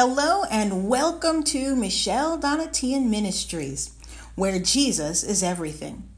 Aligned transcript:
Hello 0.00 0.44
and 0.44 0.88
welcome 0.88 1.42
to 1.42 1.74
Michelle 1.74 2.38
Donatian 2.38 3.08
Ministries, 3.08 3.90
where 4.36 4.60
Jesus 4.60 5.24
is 5.24 5.42
everything. 5.42 6.08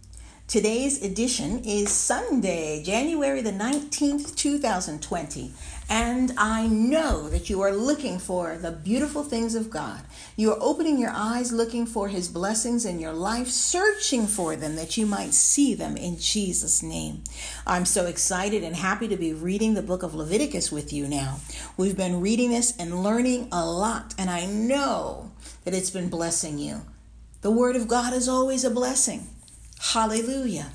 Today's 0.47 1.03
edition 1.03 1.65
is 1.65 1.91
Sunday, 1.91 2.83
January 2.83 3.41
the 3.41 3.53
19th, 3.53 4.37
2020, 4.37 5.53
and 5.91 6.33
I 6.39 6.69
know 6.69 7.29
that 7.31 7.51
you 7.51 7.63
are 7.63 7.73
looking 7.73 8.21
for 8.21 8.57
the 8.57 8.71
beautiful 8.71 9.25
things 9.25 9.57
of 9.57 9.71
God. 9.71 10.03
You 10.37 10.53
are 10.53 10.59
opening 10.61 10.99
your 10.99 11.11
eyes 11.13 11.53
looking 11.53 11.85
for 11.85 12.07
His 12.07 12.29
blessings 12.29 12.85
in 12.85 13.01
your 13.01 13.13
life, 13.13 13.49
searching 13.49 14.29
for 14.29 14.55
them 14.55 14.77
that 14.77 14.97
you 14.97 15.05
might 15.05 15.35
see 15.35 15.75
them 15.75 15.97
in 15.97 16.17
Jesus' 16.17 16.81
name. 16.81 17.25
I'm 17.67 17.85
so 17.85 18.07
excited 18.07 18.63
and 18.63 18.77
happy 18.77 19.09
to 19.09 19.17
be 19.17 19.33
reading 19.33 19.75
the 19.75 19.83
book 19.83 20.05
of 20.05 20.15
Leviticus 20.15 20.71
with 20.71 20.93
you 20.93 21.09
now. 21.09 21.41
We've 21.77 21.97
been 21.97 22.21
reading 22.21 22.51
this 22.51 22.77
and 22.79 23.03
learning 23.03 23.49
a 23.51 23.67
lot, 23.67 24.15
and 24.17 24.31
I 24.31 24.47
know 24.47 25.33
that 25.65 25.75
it's 25.75 25.91
been 25.91 26.09
blessing 26.09 26.59
you. 26.59 26.83
The 27.43 27.51
Word 27.51 27.75
of 27.75 27.89
God 27.89 28.13
is 28.13 28.29
always 28.29 28.63
a 28.63 28.71
blessing. 28.71 29.27
Hallelujah. 29.81 30.71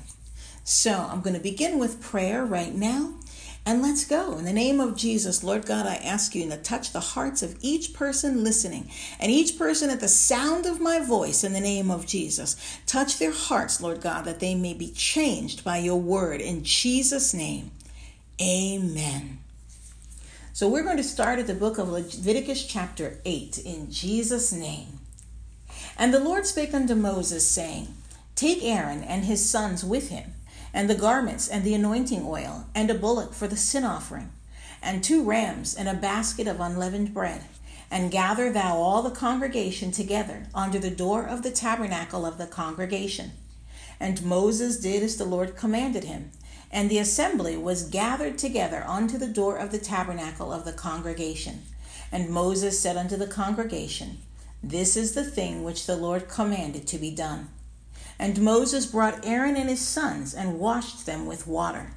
So 0.62 1.08
I'm 1.10 1.22
going 1.22 1.36
to 1.36 1.42
begin 1.42 1.78
with 1.78 2.02
prayer 2.02 2.44
right 2.44 2.74
now. 2.74 3.14
And 3.68 3.82
let's 3.82 4.04
go. 4.04 4.38
In 4.38 4.44
the 4.44 4.52
name 4.52 4.78
of 4.78 4.96
Jesus, 4.96 5.42
Lord 5.42 5.66
God, 5.66 5.86
I 5.86 5.96
ask 5.96 6.36
you 6.36 6.48
to 6.48 6.56
touch 6.56 6.92
the 6.92 7.00
hearts 7.00 7.42
of 7.42 7.56
each 7.60 7.94
person 7.94 8.44
listening 8.44 8.88
and 9.18 9.32
each 9.32 9.58
person 9.58 9.90
at 9.90 9.98
the 9.98 10.06
sound 10.06 10.66
of 10.66 10.80
my 10.80 11.00
voice 11.00 11.42
in 11.42 11.52
the 11.52 11.60
name 11.60 11.90
of 11.90 12.06
Jesus. 12.06 12.54
Touch 12.86 13.18
their 13.18 13.32
hearts, 13.32 13.80
Lord 13.80 14.00
God, 14.00 14.24
that 14.24 14.38
they 14.38 14.54
may 14.54 14.72
be 14.72 14.92
changed 14.92 15.64
by 15.64 15.78
your 15.78 16.00
word. 16.00 16.40
In 16.40 16.62
Jesus' 16.62 17.34
name, 17.34 17.72
amen. 18.40 19.38
So 20.52 20.68
we're 20.68 20.84
going 20.84 20.96
to 20.98 21.02
start 21.02 21.40
at 21.40 21.48
the 21.48 21.54
book 21.54 21.76
of 21.76 21.88
Leviticus, 21.88 22.64
chapter 22.64 23.18
8, 23.24 23.58
in 23.58 23.90
Jesus' 23.90 24.52
name. 24.52 25.00
And 25.98 26.14
the 26.14 26.20
Lord 26.20 26.46
spake 26.46 26.72
unto 26.72 26.94
Moses, 26.94 27.50
saying, 27.50 27.88
Take 28.36 28.62
Aaron 28.62 29.02
and 29.02 29.24
his 29.24 29.50
sons 29.50 29.84
with 29.84 30.10
him, 30.10 30.34
and 30.76 30.90
the 30.90 30.94
garments, 30.94 31.48
and 31.48 31.64
the 31.64 31.72
anointing 31.72 32.22
oil, 32.26 32.66
and 32.74 32.90
a 32.90 32.94
bullock 32.94 33.32
for 33.32 33.48
the 33.48 33.56
sin 33.56 33.82
offering, 33.82 34.30
and 34.82 35.02
two 35.02 35.24
rams, 35.24 35.74
and 35.74 35.88
a 35.88 35.94
basket 35.94 36.46
of 36.46 36.60
unleavened 36.60 37.14
bread. 37.14 37.40
And 37.90 38.10
gather 38.10 38.52
thou 38.52 38.76
all 38.76 39.00
the 39.02 39.10
congregation 39.10 39.90
together 39.90 40.48
under 40.54 40.78
the 40.78 40.90
door 40.90 41.24
of 41.24 41.42
the 41.42 41.50
tabernacle 41.50 42.26
of 42.26 42.36
the 42.36 42.46
congregation. 42.46 43.30
And 43.98 44.22
Moses 44.22 44.78
did 44.78 45.02
as 45.02 45.16
the 45.16 45.24
Lord 45.24 45.56
commanded 45.56 46.04
him. 46.04 46.30
And 46.70 46.90
the 46.90 46.98
assembly 46.98 47.56
was 47.56 47.88
gathered 47.88 48.36
together 48.36 48.84
unto 48.86 49.16
the 49.16 49.28
door 49.28 49.56
of 49.56 49.72
the 49.72 49.78
tabernacle 49.78 50.52
of 50.52 50.66
the 50.66 50.74
congregation. 50.74 51.62
And 52.12 52.28
Moses 52.28 52.78
said 52.78 52.98
unto 52.98 53.16
the 53.16 53.26
congregation, 53.26 54.18
This 54.62 54.94
is 54.94 55.14
the 55.14 55.24
thing 55.24 55.64
which 55.64 55.86
the 55.86 55.96
Lord 55.96 56.28
commanded 56.28 56.86
to 56.88 56.98
be 56.98 57.12
done. 57.12 57.48
And 58.18 58.40
Moses 58.40 58.86
brought 58.86 59.26
Aaron 59.26 59.56
and 59.56 59.68
his 59.68 59.80
sons 59.80 60.34
and 60.34 60.58
washed 60.58 61.04
them 61.06 61.26
with 61.26 61.46
water. 61.46 61.92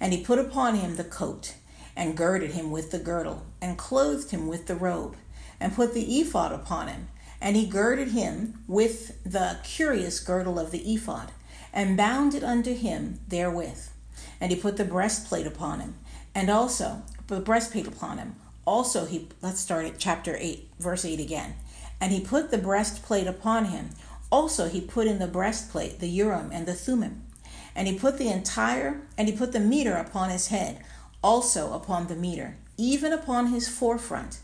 And 0.00 0.12
he 0.12 0.24
put 0.24 0.38
upon 0.38 0.76
him 0.76 0.96
the 0.96 1.04
coat, 1.04 1.54
and 1.96 2.16
girded 2.16 2.52
him 2.52 2.70
with 2.70 2.90
the 2.90 2.98
girdle, 2.98 3.44
and 3.60 3.76
clothed 3.76 4.30
him 4.30 4.46
with 4.46 4.66
the 4.66 4.76
robe, 4.76 5.16
and 5.60 5.74
put 5.74 5.92
the 5.92 6.20
ephod 6.20 6.52
upon 6.52 6.88
him. 6.88 7.08
And 7.40 7.56
he 7.56 7.66
girded 7.66 8.08
him 8.08 8.62
with 8.66 9.22
the 9.24 9.58
curious 9.64 10.20
girdle 10.20 10.58
of 10.58 10.70
the 10.70 10.92
ephod, 10.94 11.32
and 11.72 11.96
bound 11.96 12.34
it 12.34 12.44
unto 12.44 12.74
him 12.74 13.20
therewith. 13.28 13.88
And 14.40 14.52
he 14.52 14.58
put 14.58 14.76
the 14.76 14.84
breastplate 14.84 15.46
upon 15.46 15.80
him, 15.80 15.96
and 16.34 16.48
also 16.48 17.02
the 17.26 17.40
breastplate 17.40 17.86
upon 17.86 18.18
him. 18.18 18.36
Also 18.64 19.06
he 19.06 19.28
let's 19.42 19.60
start 19.60 19.86
at 19.86 19.98
chapter 19.98 20.36
8, 20.38 20.70
verse 20.78 21.04
8 21.04 21.18
again. 21.20 21.54
And 22.00 22.12
he 22.12 22.20
put 22.20 22.50
the 22.50 22.58
breastplate 22.58 23.26
upon 23.26 23.66
him 23.66 23.90
also, 24.30 24.68
he 24.68 24.80
put 24.80 25.06
in 25.06 25.18
the 25.18 25.26
breastplate 25.26 26.00
the 26.00 26.08
Urim 26.08 26.50
and 26.52 26.66
the 26.66 26.74
Thummim, 26.74 27.22
and 27.74 27.88
he 27.88 27.98
put 27.98 28.18
the 28.18 28.28
entire 28.28 29.00
and 29.16 29.26
he 29.26 29.34
put 29.34 29.52
the 29.52 29.60
meter 29.60 29.94
upon 29.94 30.28
his 30.28 30.48
head, 30.48 30.84
also 31.22 31.72
upon 31.72 32.06
the 32.06 32.16
meter, 32.16 32.56
even 32.76 33.12
upon 33.12 33.46
his 33.46 33.68
forefront. 33.68 34.40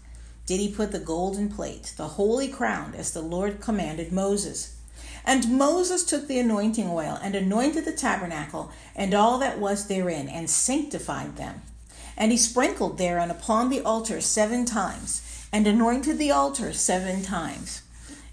Did 0.47 0.61
he 0.61 0.73
put 0.73 0.93
the 0.93 0.99
golden 0.99 1.51
plate, 1.51 1.93
the 1.97 2.09
holy 2.09 2.49
crown, 2.49 2.95
as 2.95 3.13
the 3.13 3.21
Lord 3.23 3.61
commanded 3.61 4.11
Moses? 4.11 4.77
And 5.25 5.59
Moses 5.59 6.05
took 6.05 6.29
the 6.29 6.39
anointing 6.39 6.89
oil 6.89 7.19
and 7.23 7.35
anointed 7.35 7.85
the 7.85 7.93
tabernacle 7.93 8.71
and 8.95 9.15
all 9.15 9.39
that 9.39 9.59
was 9.59 9.87
therein, 9.87 10.29
and 10.29 10.49
sanctified 10.49 11.37
them. 11.37 11.63
And 12.17 12.31
he 12.31 12.39
sprinkled 12.39 12.97
therein 12.97 13.31
upon 13.31 13.69
the 13.69 13.81
altar 13.81 14.21
seven 14.21 14.65
times, 14.65 15.21
and 15.53 15.67
anointed 15.67 16.19
the 16.19 16.31
altar 16.31 16.73
seven 16.73 17.23
times 17.23 17.83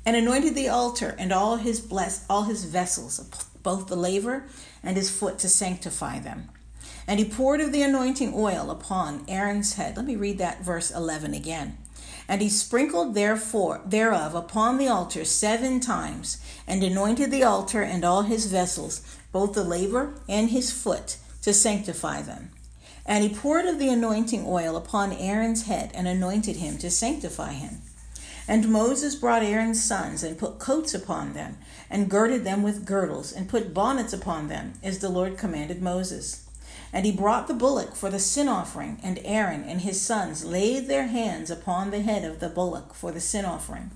and 0.05 0.15
anointed 0.15 0.55
the 0.55 0.69
altar 0.69 1.15
and 1.17 1.31
all 1.31 1.57
his 1.57 1.79
bless 1.79 2.25
all 2.29 2.43
his 2.43 2.65
vessels, 2.65 3.19
both 3.63 3.87
the 3.87 3.95
laver 3.95 4.45
and 4.83 4.97
his 4.97 5.11
foot 5.11 5.39
to 5.39 5.49
sanctify 5.49 6.19
them. 6.19 6.49
And 7.07 7.19
he 7.19 7.25
poured 7.25 7.61
of 7.61 7.71
the 7.71 7.81
anointing 7.81 8.33
oil 8.35 8.69
upon 8.69 9.25
Aaron's 9.27 9.73
head. 9.73 9.97
Let 9.97 10.05
me 10.05 10.15
read 10.15 10.37
that 10.37 10.63
verse 10.63 10.91
11 10.91 11.33
again. 11.33 11.77
And 12.27 12.41
he 12.41 12.49
sprinkled 12.49 13.13
therefore 13.13 13.81
thereof 13.85 14.35
upon 14.35 14.77
the 14.77 14.87
altar 14.87 15.25
seven 15.25 15.79
times, 15.79 16.37
and 16.67 16.83
anointed 16.83 17.31
the 17.31 17.43
altar 17.43 17.81
and 17.81 18.05
all 18.05 18.21
his 18.21 18.45
vessels, 18.45 19.01
both 19.31 19.53
the 19.53 19.63
laver 19.63 20.13
and 20.29 20.49
his 20.49 20.71
foot, 20.71 21.17
to 21.41 21.53
sanctify 21.53 22.21
them. 22.21 22.51
And 23.05 23.23
he 23.23 23.35
poured 23.35 23.65
of 23.65 23.79
the 23.79 23.89
anointing 23.89 24.45
oil 24.47 24.77
upon 24.77 25.11
Aaron's 25.11 25.63
head, 25.63 25.91
and 25.93 26.07
anointed 26.07 26.57
him 26.57 26.77
to 26.77 26.89
sanctify 26.89 27.53
him. 27.53 27.81
And 28.47 28.69
Moses 28.69 29.15
brought 29.15 29.43
Aaron's 29.43 29.83
sons, 29.83 30.23
and 30.23 30.37
put 30.37 30.59
coats 30.59 30.93
upon 30.93 31.33
them, 31.33 31.57
and 31.89 32.09
girded 32.09 32.43
them 32.43 32.63
with 32.63 32.85
girdles, 32.85 33.31
and 33.31 33.47
put 33.47 33.73
bonnets 33.73 34.13
upon 34.13 34.47
them, 34.47 34.73
as 34.81 34.99
the 34.99 35.09
Lord 35.09 35.37
commanded 35.37 35.81
Moses. 35.81 36.45
And 36.91 37.05
he 37.05 37.11
brought 37.11 37.47
the 37.47 37.53
bullock 37.53 37.95
for 37.95 38.09
the 38.09 38.19
sin 38.19 38.47
offering, 38.47 38.99
and 39.03 39.19
Aaron 39.23 39.63
and 39.63 39.81
his 39.81 40.01
sons 40.01 40.43
laid 40.43 40.87
their 40.87 41.07
hands 41.07 41.49
upon 41.49 41.91
the 41.91 42.01
head 42.01 42.25
of 42.25 42.39
the 42.39 42.49
bullock 42.49 42.93
for 42.93 43.11
the 43.11 43.21
sin 43.21 43.45
offering. 43.45 43.91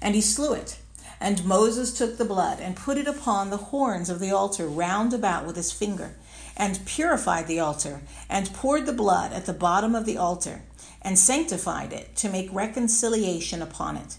And 0.00 0.14
he 0.14 0.20
slew 0.20 0.54
it. 0.54 0.78
And 1.20 1.44
Moses 1.44 1.96
took 1.96 2.16
the 2.16 2.24
blood, 2.24 2.60
and 2.60 2.74
put 2.74 2.96
it 2.96 3.06
upon 3.06 3.50
the 3.50 3.56
horns 3.56 4.08
of 4.08 4.18
the 4.18 4.30
altar 4.30 4.66
round 4.66 5.12
about 5.12 5.46
with 5.46 5.56
his 5.56 5.72
finger, 5.72 6.14
and 6.56 6.84
purified 6.86 7.46
the 7.46 7.60
altar, 7.60 8.00
and 8.28 8.52
poured 8.52 8.86
the 8.86 8.92
blood 8.92 9.32
at 9.32 9.46
the 9.46 9.52
bottom 9.52 9.94
of 9.94 10.06
the 10.06 10.16
altar 10.16 10.62
and 11.02 11.18
sanctified 11.18 11.92
it 11.92 12.16
to 12.16 12.28
make 12.28 12.52
reconciliation 12.52 13.62
upon 13.62 13.96
it. 13.96 14.16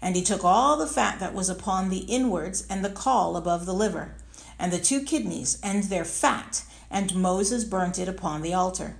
And 0.00 0.14
he 0.14 0.22
took 0.22 0.44
all 0.44 0.76
the 0.76 0.86
fat 0.86 1.18
that 1.20 1.34
was 1.34 1.48
upon 1.48 1.88
the 1.88 2.00
inwards 2.00 2.66
and 2.68 2.84
the 2.84 2.90
caul 2.90 3.36
above 3.36 3.66
the 3.66 3.74
liver, 3.74 4.14
and 4.58 4.72
the 4.72 4.78
two 4.78 5.02
kidneys 5.02 5.58
and 5.62 5.84
their 5.84 6.04
fat, 6.04 6.64
and 6.90 7.14
Moses 7.14 7.64
burnt 7.64 7.98
it 7.98 8.08
upon 8.08 8.42
the 8.42 8.54
altar. 8.54 8.96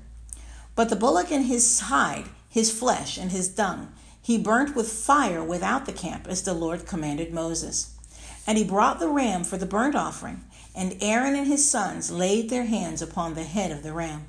But 0.75 0.89
the 0.89 0.97
bullock 0.97 1.31
and 1.31 1.47
his 1.47 1.81
hide, 1.81 2.27
his 2.49 2.77
flesh, 2.77 3.19
and 3.19 3.31
his 3.31 3.49
dung, 3.49 3.93
he 4.21 4.39
burnt 4.39 4.77
with 4.77 4.93
fire 4.93 5.43
without 5.43 5.87
the 5.87 5.93
camp, 5.93 6.27
as 6.29 6.43
the 6.43 6.55
Lord 6.55 6.87
commanded 6.87 7.33
Moses. 7.33 7.95
And 8.47 8.59
he 8.59 8.65
brought 8.65 9.01
the 9.01 9.09
ram 9.09 9.45
for 9.45 9.57
the 9.57 9.67
burnt 9.67 9.95
offering, 9.95 10.45
and 10.75 10.97
Aaron 11.01 11.35
and 11.35 11.47
his 11.47 11.69
sons 11.69 12.11
laid 12.11 12.51
their 12.51 12.67
hands 12.67 13.03
upon 13.03 13.35
the 13.35 13.45
head 13.45 13.71
of 13.71 13.83
the 13.83 13.93
ram. 13.93 14.27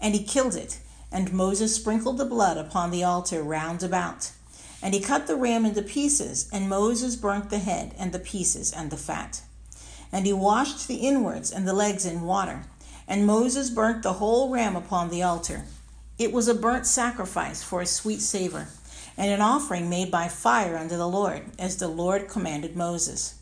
And 0.00 0.14
he 0.14 0.22
killed 0.24 0.54
it, 0.54 0.80
and 1.12 1.32
Moses 1.32 1.74
sprinkled 1.74 2.18
the 2.18 2.24
blood 2.24 2.56
upon 2.56 2.90
the 2.90 3.04
altar 3.04 3.42
round 3.42 3.82
about. 3.82 4.30
And 4.82 4.94
he 4.94 5.00
cut 5.00 5.26
the 5.26 5.36
ram 5.36 5.66
into 5.66 5.82
pieces, 5.82 6.48
and 6.52 6.68
Moses 6.68 7.16
burnt 7.16 7.50
the 7.50 7.58
head, 7.58 7.94
and 7.98 8.12
the 8.12 8.18
pieces, 8.18 8.72
and 8.72 8.90
the 8.90 8.96
fat. 8.96 9.42
And 10.12 10.24
he 10.24 10.32
washed 10.32 10.88
the 10.88 10.96
inwards 10.96 11.50
and 11.50 11.66
the 11.66 11.72
legs 11.72 12.06
in 12.06 12.22
water. 12.22 12.64
And 13.06 13.26
Moses 13.26 13.70
burnt 13.70 14.02
the 14.02 14.14
whole 14.14 14.50
ram 14.50 14.76
upon 14.76 15.10
the 15.10 15.22
altar. 15.22 15.64
It 16.18 16.32
was 16.32 16.48
a 16.48 16.54
burnt 16.54 16.86
sacrifice 16.86 17.62
for 17.62 17.80
a 17.80 17.86
sweet 17.86 18.20
savor, 18.20 18.68
and 19.16 19.30
an 19.30 19.40
offering 19.40 19.90
made 19.90 20.10
by 20.10 20.28
fire 20.28 20.76
unto 20.76 20.96
the 20.96 21.08
Lord, 21.08 21.42
as 21.58 21.76
the 21.76 21.88
Lord 21.88 22.28
commanded 22.28 22.76
Moses. 22.76 23.34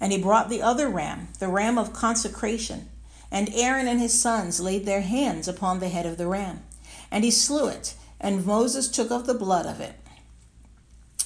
And 0.00 0.12
he 0.12 0.22
brought 0.22 0.48
the 0.48 0.62
other 0.62 0.88
ram, 0.88 1.28
the 1.40 1.48
ram 1.48 1.78
of 1.78 1.92
consecration. 1.92 2.88
And 3.30 3.50
Aaron 3.52 3.88
and 3.88 4.00
his 4.00 4.18
sons 4.18 4.60
laid 4.60 4.86
their 4.86 5.02
hands 5.02 5.48
upon 5.48 5.80
the 5.80 5.88
head 5.88 6.06
of 6.06 6.16
the 6.16 6.28
ram 6.28 6.62
and 7.10 7.24
he 7.24 7.30
slew 7.30 7.68
it. 7.68 7.94
And 8.20 8.44
Moses 8.44 8.88
took 8.88 9.12
of 9.12 9.26
the 9.26 9.34
blood 9.34 9.64
of 9.64 9.80
it, 9.80 9.94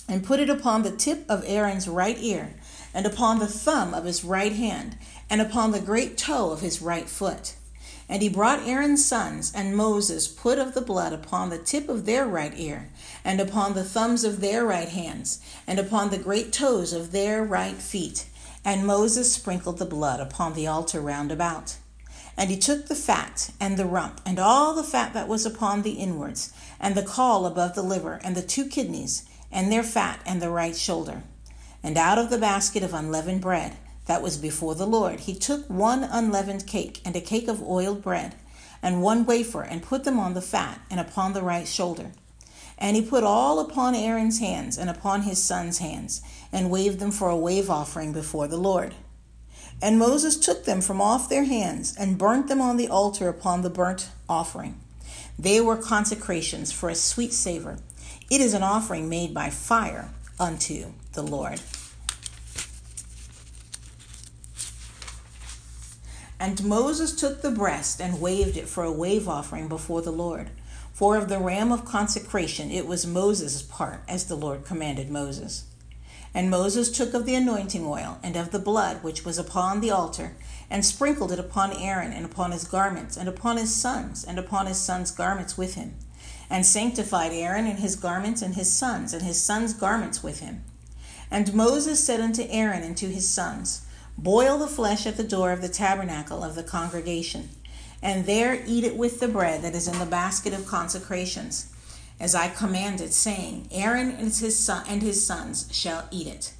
and 0.06 0.22
put 0.22 0.40
it 0.40 0.50
upon 0.50 0.82
the 0.82 0.90
tip 0.90 1.24
of 1.26 1.42
Aaron's 1.46 1.88
right 1.88 2.18
ear, 2.20 2.54
and 2.92 3.06
upon 3.06 3.38
the 3.38 3.46
thumb 3.46 3.94
of 3.94 4.04
his 4.04 4.22
right 4.22 4.52
hand, 4.52 4.98
and 5.30 5.40
upon 5.40 5.72
the 5.72 5.80
great 5.80 6.18
toe 6.18 6.50
of 6.50 6.60
his 6.60 6.82
right 6.82 7.08
foot. 7.08 7.54
And 8.10 8.20
he 8.20 8.28
brought 8.28 8.66
Aaron's 8.66 9.02
sons, 9.02 9.50
and 9.54 9.74
Moses 9.74 10.28
put 10.28 10.58
of 10.58 10.74
the 10.74 10.82
blood 10.82 11.14
upon 11.14 11.48
the 11.48 11.56
tip 11.56 11.88
of 11.88 12.04
their 12.04 12.26
right 12.26 12.52
ear, 12.58 12.90
and 13.24 13.40
upon 13.40 13.72
the 13.72 13.84
thumbs 13.84 14.22
of 14.22 14.42
their 14.42 14.66
right 14.66 14.90
hands, 14.90 15.40
and 15.66 15.78
upon 15.78 16.10
the 16.10 16.18
great 16.18 16.52
toes 16.52 16.92
of 16.92 17.12
their 17.12 17.42
right 17.42 17.76
feet. 17.76 18.26
And 18.66 18.86
Moses 18.86 19.32
sprinkled 19.32 19.78
the 19.78 19.86
blood 19.86 20.20
upon 20.20 20.52
the 20.52 20.66
altar 20.66 21.00
round 21.00 21.32
about. 21.32 21.76
And 22.36 22.50
he 22.50 22.56
took 22.56 22.86
the 22.86 22.94
fat 22.94 23.50
and 23.60 23.76
the 23.76 23.84
rump 23.84 24.20
and 24.24 24.38
all 24.38 24.74
the 24.74 24.82
fat 24.82 25.12
that 25.14 25.28
was 25.28 25.44
upon 25.44 25.82
the 25.82 25.92
inwards, 25.92 26.52
and 26.80 26.94
the 26.94 27.02
caul 27.02 27.46
above 27.46 27.74
the 27.74 27.82
liver, 27.82 28.20
and 28.24 28.34
the 28.34 28.42
two 28.42 28.66
kidneys, 28.66 29.24
and 29.50 29.70
their 29.70 29.82
fat, 29.82 30.20
and 30.24 30.40
the 30.40 30.50
right 30.50 30.74
shoulder. 30.74 31.22
And 31.82 31.98
out 31.98 32.18
of 32.18 32.30
the 32.30 32.38
basket 32.38 32.82
of 32.82 32.94
unleavened 32.94 33.40
bread 33.40 33.76
that 34.06 34.22
was 34.22 34.36
before 34.38 34.74
the 34.74 34.86
Lord, 34.86 35.20
he 35.20 35.34
took 35.34 35.68
one 35.68 36.04
unleavened 36.04 36.66
cake, 36.66 37.00
and 37.04 37.14
a 37.14 37.20
cake 37.20 37.48
of 37.48 37.62
oiled 37.62 38.02
bread, 38.02 38.34
and 38.82 39.02
one 39.02 39.24
wafer, 39.26 39.62
and 39.62 39.82
put 39.82 40.04
them 40.04 40.18
on 40.18 40.34
the 40.34 40.40
fat, 40.42 40.80
and 40.90 40.98
upon 40.98 41.32
the 41.32 41.42
right 41.42 41.68
shoulder. 41.68 42.12
And 42.78 42.96
he 42.96 43.02
put 43.02 43.22
all 43.22 43.60
upon 43.60 43.94
Aaron's 43.94 44.40
hands, 44.40 44.76
and 44.78 44.90
upon 44.90 45.22
his 45.22 45.40
son's 45.42 45.78
hands, 45.78 46.22
and 46.50 46.70
waved 46.70 46.98
them 46.98 47.12
for 47.12 47.28
a 47.28 47.36
wave 47.36 47.70
offering 47.70 48.12
before 48.12 48.48
the 48.48 48.56
Lord. 48.56 48.94
And 49.82 49.98
Moses 49.98 50.38
took 50.38 50.64
them 50.64 50.80
from 50.80 51.00
off 51.00 51.28
their 51.28 51.44
hands, 51.44 51.94
and 51.98 52.16
burnt 52.16 52.46
them 52.46 52.60
on 52.60 52.76
the 52.76 52.88
altar 52.88 53.28
upon 53.28 53.62
the 53.62 53.68
burnt 53.68 54.10
offering. 54.28 54.78
They 55.36 55.60
were 55.60 55.76
consecrations 55.76 56.70
for 56.70 56.88
a 56.88 56.94
sweet 56.94 57.32
savor. 57.32 57.78
It 58.30 58.40
is 58.40 58.54
an 58.54 58.62
offering 58.62 59.08
made 59.08 59.34
by 59.34 59.50
fire 59.50 60.10
unto 60.38 60.92
the 61.14 61.22
Lord. 61.22 61.60
And 66.38 66.64
Moses 66.64 67.14
took 67.14 67.42
the 67.42 67.50
breast 67.50 68.00
and 68.00 68.20
waved 68.20 68.56
it 68.56 68.68
for 68.68 68.84
a 68.84 68.92
wave 68.92 69.28
offering 69.28 69.68
before 69.68 70.02
the 70.02 70.12
Lord. 70.12 70.50
For 70.92 71.16
of 71.16 71.28
the 71.28 71.38
ram 71.38 71.72
of 71.72 71.84
consecration 71.84 72.70
it 72.70 72.86
was 72.86 73.04
Moses' 73.04 73.62
part, 73.62 74.02
as 74.08 74.26
the 74.26 74.36
Lord 74.36 74.64
commanded 74.64 75.10
Moses. 75.10 75.64
And 76.34 76.48
Moses 76.48 76.90
took 76.90 77.12
of 77.12 77.26
the 77.26 77.34
anointing 77.34 77.84
oil 77.84 78.18
and 78.22 78.36
of 78.36 78.50
the 78.50 78.58
blood 78.58 79.02
which 79.02 79.24
was 79.24 79.38
upon 79.38 79.80
the 79.80 79.90
altar, 79.90 80.34
and 80.70 80.84
sprinkled 80.84 81.30
it 81.30 81.38
upon 81.38 81.76
Aaron 81.76 82.12
and 82.12 82.24
upon 82.24 82.52
his 82.52 82.64
garments, 82.64 83.18
and 83.18 83.28
upon 83.28 83.58
his 83.58 83.74
sons, 83.74 84.24
and 84.24 84.38
upon 84.38 84.66
his 84.66 84.78
sons' 84.78 85.10
garments 85.10 85.58
with 85.58 85.74
him, 85.74 85.94
and 86.48 86.64
sanctified 86.64 87.32
Aaron 87.32 87.66
and 87.66 87.80
his 87.80 87.96
garments, 87.96 88.40
and 88.40 88.54
his 88.54 88.72
sons, 88.72 89.12
and 89.12 89.22
his 89.22 89.42
sons' 89.42 89.74
garments 89.74 90.22
with 90.22 90.40
him. 90.40 90.64
And 91.30 91.52
Moses 91.52 92.02
said 92.02 92.20
unto 92.20 92.46
Aaron 92.48 92.82
and 92.82 92.96
to 92.96 93.08
his 93.08 93.28
sons, 93.28 93.82
Boil 94.16 94.56
the 94.56 94.66
flesh 94.66 95.06
at 95.06 95.18
the 95.18 95.24
door 95.24 95.52
of 95.52 95.60
the 95.60 95.68
tabernacle 95.68 96.42
of 96.42 96.54
the 96.54 96.62
congregation, 96.62 97.50
and 98.00 98.24
there 98.24 98.62
eat 98.66 98.84
it 98.84 98.96
with 98.96 99.20
the 99.20 99.28
bread 99.28 99.60
that 99.62 99.74
is 99.74 99.86
in 99.86 99.98
the 99.98 100.06
basket 100.06 100.54
of 100.54 100.66
consecrations 100.66 101.71
as 102.22 102.36
I 102.36 102.48
commanded, 102.48 103.12
saying, 103.12 103.66
Aaron 103.72 104.12
and 104.12 104.32
his, 104.32 104.56
son, 104.56 104.84
and 104.88 105.02
his 105.02 105.26
sons 105.26 105.68
shall 105.72 106.06
eat 106.12 106.28
it. 106.28 106.52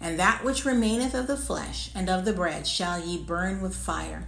And 0.00 0.18
that 0.18 0.42
which 0.44 0.64
remaineth 0.64 1.14
of 1.14 1.28
the 1.28 1.36
flesh 1.36 1.92
and 1.94 2.10
of 2.10 2.24
the 2.24 2.32
bread 2.32 2.66
shall 2.66 3.00
ye 3.00 3.16
burn 3.16 3.62
with 3.62 3.76
fire. 3.76 4.26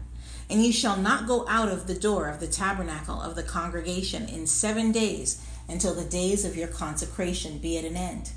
And 0.48 0.62
ye 0.62 0.70
shall 0.70 0.96
not 0.96 1.26
go 1.26 1.44
out 1.48 1.68
of 1.68 1.88
the 1.88 1.98
door 1.98 2.28
of 2.28 2.38
the 2.38 2.46
tabernacle 2.46 3.20
of 3.20 3.34
the 3.34 3.42
congregation 3.42 4.28
in 4.28 4.46
seven 4.46 4.92
days 4.92 5.44
until 5.68 5.94
the 5.94 6.04
days 6.04 6.44
of 6.44 6.56
your 6.56 6.68
consecration 6.68 7.58
be 7.58 7.76
at 7.76 7.84
an 7.84 7.96
end. 7.96 8.30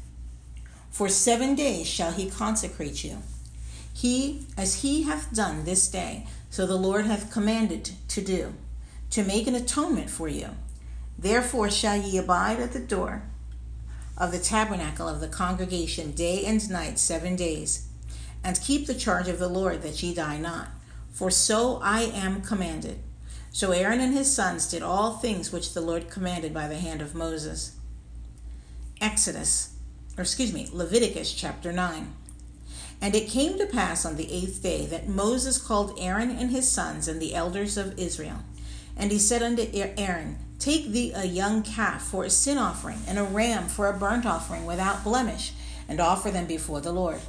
For 0.90 1.10
seven 1.10 1.54
days 1.54 1.86
shall 1.86 2.12
he 2.12 2.28
consecrate 2.28 3.04
you. 3.04 3.20
He, 3.94 4.48
as 4.58 4.82
he 4.82 5.04
hath 5.04 5.32
done 5.32 5.64
this 5.64 5.88
day, 5.88 6.26
so 6.50 6.66
the 6.66 6.76
Lord 6.76 7.06
hath 7.06 7.32
commanded 7.32 7.92
to 8.08 8.22
do, 8.22 8.56
to 9.12 9.24
make 9.24 9.46
an 9.46 9.56
atonement 9.56 10.10
for 10.10 10.28
you 10.28 10.50
Therefore 11.22 11.70
shall 11.70 11.98
ye 11.98 12.18
abide 12.18 12.60
at 12.60 12.74
the 12.74 12.80
door 12.80 13.24
of 14.18 14.32
the 14.32 14.40
tabernacle 14.40 15.08
of 15.08 15.20
the 15.20 15.28
congregation 15.28 16.12
day 16.12 16.44
and 16.46 16.68
night 16.70 17.00
seven 17.00 17.36
days, 17.36 17.88
and 18.44 18.60
keep 18.60 18.88
the 18.88 18.96
charge 18.96 19.28
of 19.28 19.40
the 19.40 19.48
Lord 19.48 19.84
that 19.84 20.02
ye 20.02 20.14
die 20.14 20.40
not. 20.40 20.70
For 21.12 21.30
so 21.30 21.80
I 21.84 22.02
am 22.02 22.42
commanded. 22.42 23.00
So 23.52 23.72
Aaron 23.72 24.00
and 24.00 24.14
his 24.14 24.34
sons 24.34 24.70
did 24.70 24.82
all 24.82 25.14
things 25.14 25.52
which 25.52 25.74
the 25.74 25.82
Lord 25.82 26.10
commanded 26.10 26.54
by 26.54 26.68
the 26.68 26.80
hand 26.80 27.02
of 27.02 27.14
Moses. 27.14 27.76
Exodus, 29.00 29.76
or 30.18 30.22
excuse 30.22 30.54
me, 30.54 30.70
Leviticus 30.72 31.34
chapter 31.34 31.72
9. 31.72 32.14
And 33.02 33.16
it 33.16 33.30
came 33.30 33.58
to 33.58 33.66
pass 33.66 34.06
on 34.06 34.16
the 34.16 34.32
eighth 34.32 34.62
day 34.64 34.86
that 34.86 35.08
Moses 35.08 35.58
called 35.58 35.98
Aaron 36.00 36.30
and 36.30 36.52
his 36.52 36.72
sons 36.72 37.08
and 37.08 37.20
the 37.22 37.36
elders 37.36 37.78
of 37.78 37.98
Israel. 38.00 38.44
And 38.98 39.12
he 39.12 39.20
said 39.20 39.42
unto 39.42 39.64
er-, 39.64 39.94
Aaron, 39.98 40.38
Take 40.60 40.92
thee 40.92 41.12
a 41.16 41.26
young 41.26 41.64
calf 41.64 42.04
for 42.04 42.24
a 42.24 42.30
sin 42.30 42.58
offering, 42.58 43.00
and 43.08 43.18
a 43.18 43.24
ram 43.24 43.68
for 43.68 43.88
a 43.88 43.98
burnt 43.98 44.26
offering 44.26 44.66
without 44.66 45.04
blemish, 45.04 45.54
and 45.90 46.00
offer 46.00 46.30
them 46.30 46.46
before 46.46 46.82
the 46.82 46.92
Lord. 46.92 47.22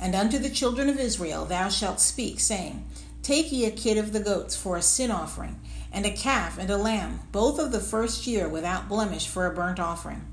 And 0.00 0.14
unto 0.14 0.38
the 0.38 0.50
children 0.50 0.88
of 0.88 0.98
Israel 0.98 1.44
thou 1.44 1.68
shalt 1.68 2.00
speak, 2.00 2.40
saying, 2.40 2.84
Take 3.22 3.50
ye 3.50 3.64
a 3.64 3.70
kid 3.70 3.98
of 3.98 4.12
the 4.12 4.20
goats 4.20 4.54
for 4.54 4.76
a 4.76 4.82
sin 4.82 5.10
offering, 5.10 5.60
and 5.92 6.04
a 6.04 6.10
calf 6.10 6.58
and 6.58 6.70
a 6.70 6.76
lamb, 6.76 7.20
both 7.32 7.58
of 7.58 7.72
the 7.72 7.80
first 7.80 8.26
year 8.26 8.48
without 8.48 8.88
blemish 8.88 9.26
for 9.26 9.46
a 9.46 9.54
burnt 9.54 9.80
offering. 9.80 10.24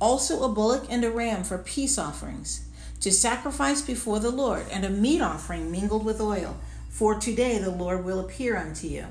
Also 0.00 0.42
a 0.42 0.48
bullock 0.48 0.86
and 0.90 1.04
a 1.04 1.10
ram 1.10 1.44
for 1.44 1.58
peace 1.58 1.98
offerings, 1.98 2.68
to 3.00 3.12
sacrifice 3.12 3.82
before 3.82 4.18
the 4.18 4.30
Lord, 4.30 4.66
and 4.70 4.84
a 4.84 4.90
meat 4.90 5.20
offering 5.20 5.70
mingled 5.70 6.04
with 6.04 6.20
oil. 6.20 6.56
For 6.90 7.14
today 7.14 7.58
the 7.58 7.70
Lord 7.70 8.04
will 8.04 8.20
appear 8.20 8.56
unto 8.56 8.88
you. 8.88 9.06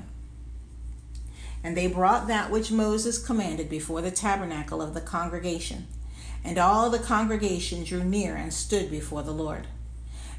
And 1.62 1.76
they 1.76 1.86
brought 1.86 2.28
that 2.28 2.50
which 2.50 2.70
Moses 2.70 3.18
commanded 3.18 3.68
before 3.68 4.00
the 4.00 4.10
tabernacle 4.10 4.80
of 4.80 4.94
the 4.94 5.00
congregation. 5.00 5.86
And 6.44 6.58
all 6.58 6.88
the 6.88 6.98
congregation 6.98 7.84
drew 7.84 8.04
near 8.04 8.36
and 8.36 8.52
stood 8.52 8.90
before 8.90 9.22
the 9.22 9.32
Lord. 9.32 9.66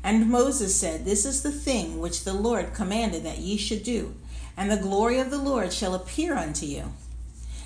And 0.04 0.30
Moses 0.30 0.80
said, 0.80 1.04
This 1.04 1.26
is 1.26 1.44
the 1.44 1.52
thing 1.52 2.00
which 2.00 2.24
the 2.24 2.34
Lord 2.34 2.74
commanded 2.74 3.24
that 3.24 3.40
ye 3.40 3.58
should 3.58 3.84
do, 3.84 4.16
and 4.56 4.72
the 4.72 4.78
glory 4.78 5.20
of 5.20 5.30
the 5.30 5.38
Lord 5.38 5.74
shall 5.74 5.94
appear 5.94 6.36
unto 6.36 6.66
you. 6.66 6.94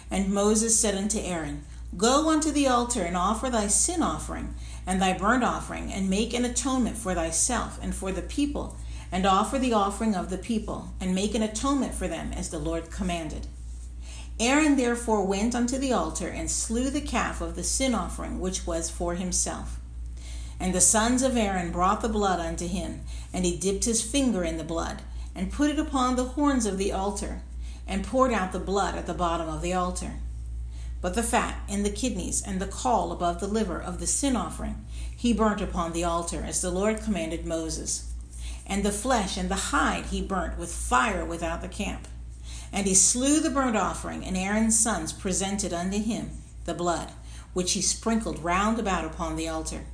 And 0.09 0.33
Moses 0.33 0.79
said 0.79 0.95
unto 0.95 1.19
Aaron, 1.19 1.63
Go 1.95 2.29
unto 2.29 2.51
the 2.51 2.67
altar 2.67 3.03
and 3.03 3.15
offer 3.15 3.49
thy 3.49 3.67
sin 3.67 4.01
offering 4.01 4.55
and 4.85 5.01
thy 5.01 5.13
burnt 5.13 5.43
offering, 5.43 5.93
and 5.93 6.09
make 6.09 6.33
an 6.33 6.43
atonement 6.43 6.97
for 6.97 7.13
thyself 7.13 7.79
and 7.81 7.95
for 7.95 8.11
the 8.11 8.21
people, 8.21 8.75
and 9.13 9.27
offer 9.27 9.59
the 9.59 9.73
offering 9.73 10.15
of 10.15 10.31
the 10.31 10.39
people, 10.39 10.91
and 10.99 11.13
make 11.13 11.35
an 11.35 11.43
atonement 11.43 11.93
for 11.93 12.07
them, 12.07 12.33
as 12.33 12.49
the 12.49 12.57
Lord 12.57 12.89
commanded. 12.89 13.45
Aaron 14.39 14.75
therefore 14.75 15.23
went 15.23 15.53
unto 15.53 15.77
the 15.77 15.93
altar 15.93 16.29
and 16.29 16.49
slew 16.49 16.89
the 16.89 16.99
calf 16.99 17.39
of 17.39 17.55
the 17.55 17.63
sin 17.63 17.93
offering 17.93 18.39
which 18.39 18.65
was 18.65 18.89
for 18.89 19.13
himself. 19.13 19.79
And 20.59 20.73
the 20.73 20.81
sons 20.81 21.21
of 21.21 21.37
Aaron 21.37 21.71
brought 21.71 22.01
the 22.01 22.09
blood 22.09 22.39
unto 22.39 22.67
him, 22.67 23.01
and 23.31 23.45
he 23.45 23.55
dipped 23.55 23.85
his 23.85 24.01
finger 24.01 24.43
in 24.43 24.57
the 24.57 24.63
blood, 24.63 25.03
and 25.35 25.51
put 25.51 25.69
it 25.69 25.77
upon 25.77 26.15
the 26.15 26.29
horns 26.29 26.65
of 26.65 26.79
the 26.79 26.91
altar, 26.91 27.43
and 27.87 28.03
poured 28.03 28.33
out 28.33 28.51
the 28.51 28.57
blood 28.57 28.95
at 28.95 29.05
the 29.05 29.13
bottom 29.13 29.47
of 29.47 29.61
the 29.61 29.73
altar. 29.73 30.13
But 31.01 31.13
the 31.13 31.21
fat 31.21 31.61
and 31.69 31.85
the 31.85 31.91
kidneys 31.91 32.41
and 32.41 32.59
the 32.59 32.65
caul 32.65 33.11
above 33.11 33.39
the 33.39 33.47
liver 33.47 33.79
of 33.79 33.99
the 33.99 34.07
sin 34.07 34.35
offering 34.35 34.83
he 35.15 35.33
burnt 35.33 35.61
upon 35.61 35.93
the 35.93 36.03
altar, 36.03 36.43
as 36.43 36.61
the 36.61 36.71
Lord 36.71 36.99
commanded 36.99 37.45
Moses 37.45 38.09
and 38.65 38.83
the 38.83 38.91
flesh 38.91 39.37
and 39.37 39.49
the 39.49 39.55
hide 39.55 40.05
he 40.05 40.21
burnt 40.21 40.57
with 40.57 40.73
fire 40.73 41.25
without 41.25 41.61
the 41.61 41.67
camp. 41.67 42.07
And 42.71 42.87
he 42.87 42.95
slew 42.95 43.39
the 43.39 43.49
burnt 43.49 43.75
offering, 43.75 44.25
and 44.25 44.35
Aaron's 44.35 44.79
sons 44.79 45.13
presented 45.13 45.73
unto 45.73 45.99
him 45.99 46.31
the 46.65 46.73
blood, 46.73 47.11
which 47.53 47.73
he 47.73 47.81
sprinkled 47.81 48.43
round 48.43 48.79
about 48.79 49.05
upon 49.05 49.35
the 49.35 49.47
altar. 49.47 49.85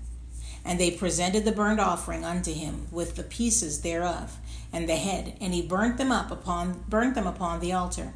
And 0.64 0.80
they 0.80 0.92
presented 0.92 1.46
the 1.46 1.52
burnt 1.52 1.80
offering 1.80 2.24
unto 2.24 2.54
him 2.54 2.88
with 2.92 3.16
the 3.16 3.24
pieces 3.24 3.82
thereof, 3.82 4.38
and 4.72 4.88
the 4.88 4.96
head, 4.96 5.36
and 5.42 5.54
he 5.54 5.62
burnt 5.62 5.98
them 5.98 6.12
up 6.12 6.32
upon 6.32 6.84
burnt 6.88 7.16
them 7.16 7.28
upon 7.28 7.60
the 7.60 7.74
altar. 7.74 8.14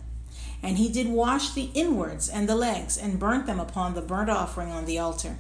And 0.62 0.77
he 0.77 0.89
did 0.89 1.10
wash 1.10 1.51
the 1.51 1.72
inwards 1.74 2.29
and 2.29 2.48
the 2.48 2.55
legs, 2.55 2.98
and 2.98 3.19
burnt 3.19 3.48
them 3.48 3.60
upon 3.60 3.95
the 3.95 4.01
burnt 4.01 4.29
offering 4.29 4.72
on 4.72 4.86
the 4.86 5.00
altar. 5.00 5.38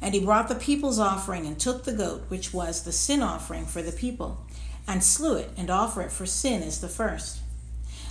And 0.00 0.14
he 0.14 0.24
brought 0.24 0.48
the 0.48 0.54
people's 0.54 0.98
offering 0.98 1.46
and 1.46 1.58
took 1.58 1.84
the 1.84 1.92
goat, 1.92 2.24
which 2.28 2.54
was 2.54 2.82
the 2.82 2.92
sin 2.92 3.22
offering 3.22 3.66
for 3.66 3.82
the 3.82 3.92
people, 3.92 4.46
and 4.86 5.02
slew 5.02 5.36
it 5.36 5.50
and 5.56 5.70
offered 5.70 6.02
it 6.02 6.12
for 6.12 6.26
sin 6.26 6.62
as 6.62 6.80
the 6.80 6.88
first. 6.88 7.40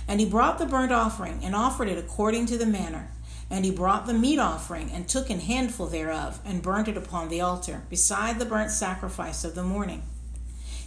And 0.06 0.20
he 0.20 0.26
brought 0.26 0.58
the 0.58 0.66
burnt 0.66 0.92
offering 0.92 1.40
and 1.42 1.54
offered 1.54 1.88
it 1.88 1.98
according 1.98 2.46
to 2.46 2.58
the 2.58 2.66
manner. 2.66 3.10
And 3.50 3.64
he 3.64 3.70
brought 3.70 4.06
the 4.06 4.14
meat 4.14 4.38
offering 4.38 4.90
and 4.90 5.08
took 5.08 5.30
an 5.30 5.40
handful 5.40 5.86
thereof 5.86 6.40
and 6.44 6.62
burnt 6.62 6.88
it 6.88 6.96
upon 6.96 7.28
the 7.28 7.40
altar, 7.40 7.82
beside 7.88 8.38
the 8.38 8.44
burnt 8.44 8.70
sacrifice 8.70 9.44
of 9.44 9.54
the 9.54 9.62
morning. 9.62 10.02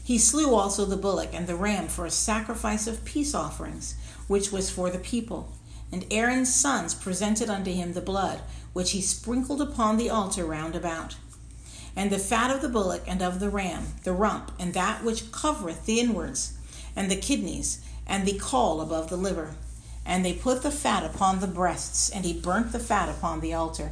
He 0.04 0.18
slew 0.18 0.54
also 0.54 0.86
the 0.86 0.98
bullock 0.98 1.30
and 1.34 1.48
the 1.48 1.56
ram 1.56 1.88
for 1.88 2.06
a 2.06 2.12
sacrifice 2.12 2.88
of 2.88 3.06
peace 3.06 3.34
offerings, 3.34 3.96
which 4.28 4.52
was 4.52 4.70
for 4.70 4.90
the 4.90 5.00
people. 5.00 5.52
And 5.92 6.06
Aaron's 6.10 6.54
sons 6.54 6.94
presented 6.94 7.50
unto 7.50 7.72
him 7.72 7.94
the 7.94 8.02
blood, 8.02 8.42
which 8.74 8.92
he 8.92 9.02
sprinkled 9.02 9.62
upon 9.62 9.98
the 9.98 10.10
altar 10.10 10.46
round 10.46 10.76
about. 10.76 11.16
And 11.96 12.10
the 12.10 12.20
fat 12.20 12.52
of 12.52 12.62
the 12.62 12.70
bullock 12.70 13.04
and 13.08 13.22
of 13.22 13.40
the 13.40 13.50
ram, 13.50 13.88
the 14.04 14.14
rump, 14.14 14.52
and 14.60 14.74
that 14.74 15.04
which 15.04 15.32
covereth 15.32 15.86
the 15.86 16.00
inwards, 16.00 16.58
and 16.96 17.12
the 17.12 17.16
kidneys, 17.16 17.82
and 18.08 18.26
the 18.26 18.38
caul 18.38 18.82
above 18.82 19.10
the 19.10 19.18
liver. 19.18 19.56
And 20.06 20.26
they 20.26 20.34
put 20.34 20.64
the 20.64 20.72
fat 20.72 21.04
upon 21.04 21.40
the 21.40 21.48
breasts, 21.48 22.10
and 22.10 22.26
he 22.26 22.34
burnt 22.34 22.72
the 22.72 22.80
fat 22.80 23.10
upon 23.10 23.42
the 23.42 23.54
altar. 23.54 23.92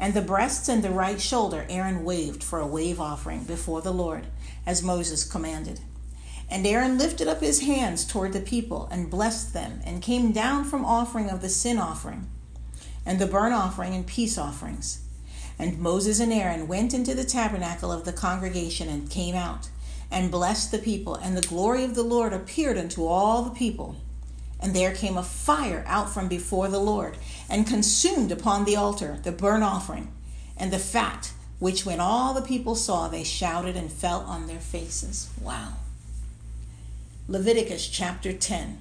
And 0.00 0.14
the 0.14 0.20
breasts 0.22 0.68
and 0.68 0.82
the 0.82 0.90
right 0.90 1.20
shoulder 1.20 1.66
Aaron 1.68 2.04
waved 2.04 2.44
for 2.44 2.60
a 2.60 2.66
wave 2.66 3.00
offering 3.00 3.44
before 3.44 3.82
the 3.82 3.92
Lord, 3.92 4.26
as 4.66 4.82
Moses 4.82 5.24
commanded. 5.24 5.80
And 6.50 6.66
Aaron 6.66 6.98
lifted 6.98 7.28
up 7.28 7.40
his 7.40 7.60
hands 7.60 8.04
toward 8.04 8.32
the 8.32 8.40
people, 8.40 8.88
and 8.90 9.10
blessed 9.10 9.52
them, 9.52 9.80
and 9.84 10.02
came 10.02 10.32
down 10.32 10.64
from 10.64 10.84
offering 10.84 11.30
of 11.30 11.40
the 11.40 11.48
sin 11.48 11.78
offering. 11.78 12.28
And 13.08 13.18
the 13.18 13.26
burnt 13.26 13.54
offering 13.54 13.94
and 13.94 14.06
peace 14.06 14.36
offerings. 14.36 15.00
And 15.58 15.78
Moses 15.78 16.20
and 16.20 16.30
Aaron 16.30 16.68
went 16.68 16.92
into 16.92 17.14
the 17.14 17.24
tabernacle 17.24 17.90
of 17.90 18.04
the 18.04 18.12
congregation 18.12 18.90
and 18.90 19.10
came 19.10 19.34
out, 19.34 19.70
and 20.10 20.30
blessed 20.30 20.70
the 20.70 20.78
people, 20.78 21.14
and 21.14 21.34
the 21.34 21.48
glory 21.48 21.84
of 21.84 21.94
the 21.94 22.02
Lord 22.02 22.34
appeared 22.34 22.76
unto 22.76 23.06
all 23.06 23.42
the 23.42 23.54
people. 23.54 23.96
And 24.60 24.76
there 24.76 24.94
came 24.94 25.16
a 25.16 25.22
fire 25.22 25.84
out 25.86 26.10
from 26.10 26.28
before 26.28 26.68
the 26.68 26.78
Lord, 26.78 27.16
and 27.48 27.66
consumed 27.66 28.30
upon 28.30 28.66
the 28.66 28.76
altar 28.76 29.18
the 29.22 29.32
burnt 29.32 29.64
offering 29.64 30.12
and 30.58 30.70
the 30.70 30.78
fat, 30.78 31.32
which 31.58 31.86
when 31.86 32.00
all 32.00 32.34
the 32.34 32.42
people 32.42 32.74
saw, 32.74 33.08
they 33.08 33.24
shouted 33.24 33.74
and 33.74 33.90
fell 33.90 34.20
on 34.20 34.46
their 34.46 34.60
faces. 34.60 35.30
Wow. 35.40 35.72
Leviticus 37.26 37.88
chapter 37.88 38.34
10. 38.34 38.78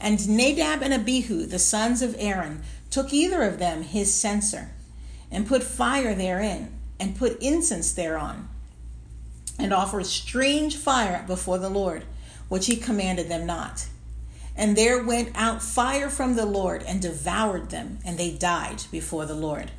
And 0.00 0.28
Nadab 0.28 0.82
and 0.82 0.92
Abihu, 0.92 1.46
the 1.46 1.58
sons 1.58 2.02
of 2.02 2.16
Aaron, 2.18 2.62
took 2.90 3.12
either 3.12 3.42
of 3.42 3.58
them 3.58 3.82
his 3.82 4.12
censer, 4.12 4.70
and 5.30 5.46
put 5.46 5.62
fire 5.62 6.14
therein, 6.14 6.72
and 7.00 7.16
put 7.16 7.40
incense 7.42 7.92
thereon, 7.92 8.48
and 9.58 9.72
offered 9.72 10.06
strange 10.06 10.76
fire 10.76 11.24
before 11.26 11.58
the 11.58 11.70
Lord, 11.70 12.04
which 12.48 12.66
he 12.66 12.76
commanded 12.76 13.28
them 13.28 13.46
not. 13.46 13.86
And 14.56 14.76
there 14.76 15.02
went 15.02 15.30
out 15.34 15.62
fire 15.62 16.08
from 16.08 16.36
the 16.36 16.46
Lord 16.46 16.82
and 16.84 17.02
devoured 17.02 17.70
them, 17.70 17.98
and 18.04 18.16
they 18.16 18.30
died 18.30 18.84
before 18.90 19.26
the 19.26 19.34
Lord. 19.34 19.70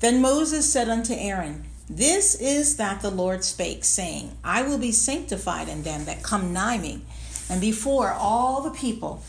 Then 0.00 0.22
Moses 0.22 0.70
said 0.72 0.88
unto 0.88 1.12
Aaron, 1.12 1.64
This 1.88 2.34
is 2.36 2.76
that 2.76 3.02
the 3.02 3.10
Lord 3.10 3.44
spake, 3.44 3.84
saying, 3.84 4.36
I 4.44 4.62
will 4.62 4.78
be 4.78 4.92
sanctified 4.92 5.68
in 5.68 5.82
them 5.82 6.04
that 6.06 6.22
come 6.22 6.52
nigh 6.52 6.78
me, 6.78 7.02
and 7.48 7.60
before 7.60 8.12
all 8.12 8.62
the 8.62 8.70
people 8.70 9.22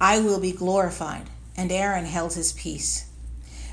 I 0.00 0.20
will 0.20 0.40
be 0.40 0.52
glorified. 0.52 1.28
And 1.56 1.70
Aaron 1.70 2.06
held 2.06 2.32
his 2.32 2.52
peace. 2.52 3.06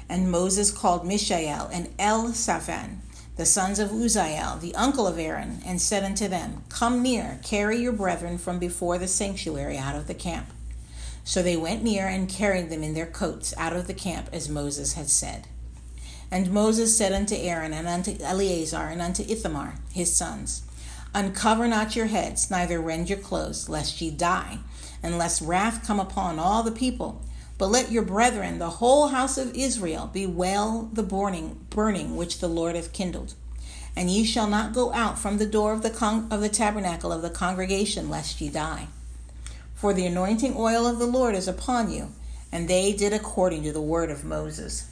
And 0.10 0.30
Moses 0.30 0.72
called 0.72 1.08
Mishael 1.08 1.70
and 1.72 1.88
Elzaphan, 1.98 2.98
the 3.38 3.46
sons 3.46 3.80
of 3.80 3.92
Uzziel, 3.92 4.60
the 4.60 4.76
uncle 4.76 5.08
of 5.08 5.18
Aaron, 5.18 5.62
and 5.66 5.82
said 5.82 6.04
unto 6.04 6.28
them, 6.28 6.64
Come 6.70 7.02
near, 7.02 7.40
carry 7.44 7.78
your 7.78 7.94
brethren 7.94 8.38
from 8.38 8.60
before 8.60 8.98
the 8.98 9.08
sanctuary 9.08 9.78
out 9.78 9.96
of 9.96 10.08
the 10.08 10.14
camp. 10.14 10.48
So 11.24 11.42
they 11.42 11.56
went 11.56 11.84
near 11.84 12.08
and 12.08 12.28
carried 12.28 12.70
them 12.70 12.84
in 12.84 12.94
their 12.94 13.06
coats 13.06 13.54
out 13.58 13.76
of 13.76 13.88
the 13.88 13.94
camp, 13.94 14.30
as 14.34 14.50
Moses 14.50 14.94
had 14.94 15.10
said. 15.10 15.48
And 16.32 16.52
Moses 16.52 16.98
said 16.98 17.14
unto 17.14 17.36
Aaron, 17.36 17.74
and 17.74 17.88
unto 17.88 18.18
Eleazar, 18.22 18.88
and 18.88 19.02
unto 19.02 19.24
Ithamar, 19.24 19.76
his 19.92 20.14
sons, 20.14 20.64
Uncover 21.18 21.68
not 21.68 21.96
your 21.96 22.06
heads, 22.06 22.52
neither 22.52 22.80
rend 22.80 23.10
your 23.10 23.18
clothes, 23.18 23.68
lest 23.68 24.00
ye 24.02 24.12
die, 24.12 24.60
and 25.02 25.18
lest 25.18 25.42
wrath 25.42 25.84
come 25.84 26.00
upon 26.00 26.38
all 26.38 26.62
the 26.62 26.72
people. 26.72 27.26
But 27.58 27.72
let 27.72 27.92
your 27.92 28.04
brethren, 28.04 28.60
the 28.60 28.70
whole 28.70 29.08
house 29.08 29.36
of 29.36 29.56
Israel, 29.56 30.12
bewail 30.14 30.92
the 30.94 31.02
burning, 31.02 31.66
burning 31.72 32.16
which 32.18 32.38
the 32.38 32.48
Lord 32.48 32.76
hath 32.76 32.94
kindled. 32.94 33.34
And 33.96 34.12
ye 34.12 34.26
shall 34.26 34.46
not 34.46 34.76
go 34.76 34.94
out 34.94 35.18
from 35.18 35.40
the 35.40 35.48
door 35.48 35.74
of 35.74 35.82
the, 35.82 35.90
con- 35.90 36.28
of 36.30 36.42
the 36.42 36.50
tabernacle 36.50 37.12
of 37.12 37.24
the 37.24 37.32
congregation, 37.32 38.12
lest 38.12 38.40
ye 38.40 38.50
die. 38.50 38.88
For 39.74 39.96
the 39.96 40.06
anointing 40.06 40.54
oil 40.56 40.86
of 40.86 41.00
the 41.00 41.08
Lord 41.08 41.34
is 41.34 41.48
upon 41.48 41.90
you. 41.90 42.12
And 42.52 42.68
they 42.68 42.94
did 42.94 43.12
according 43.12 43.64
to 43.64 43.72
the 43.72 43.82
word 43.82 44.12
of 44.12 44.24
Moses. 44.24 44.88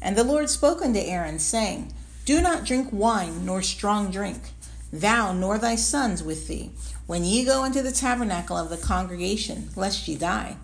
And 0.00 0.14
the 0.14 0.22
Lord 0.22 0.50
spoke 0.50 0.82
unto 0.82 1.00
Aaron, 1.00 1.40
saying, 1.40 1.92
Do 2.26 2.40
not 2.40 2.64
drink 2.64 2.90
wine 2.92 3.44
nor 3.44 3.60
strong 3.60 4.12
drink, 4.12 4.52
thou 4.92 5.32
nor 5.32 5.58
thy 5.58 5.74
sons 5.74 6.22
with 6.22 6.48
thee, 6.48 6.70
when 7.06 7.24
ye 7.24 7.44
go 7.44 7.64
into 7.64 7.82
the 7.82 7.92
tabernacle 7.92 8.56
of 8.56 8.70
the 8.70 8.76
congregation, 8.76 9.70
lest 9.76 10.08
ye 10.08 10.16
die. 10.16 10.56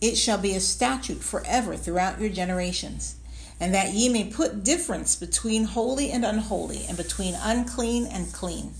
It 0.00 0.16
shall 0.16 0.38
be 0.38 0.54
a 0.54 0.60
statute 0.60 1.22
forever 1.22 1.76
throughout 1.76 2.20
your 2.20 2.30
generations, 2.30 3.16
and 3.58 3.74
that 3.74 3.92
ye 3.92 4.08
may 4.08 4.24
put 4.24 4.64
difference 4.64 5.14
between 5.14 5.64
holy 5.64 6.10
and 6.10 6.24
unholy, 6.24 6.86
and 6.88 6.96
between 6.96 7.34
unclean 7.34 8.06
and 8.06 8.32
clean, 8.32 8.72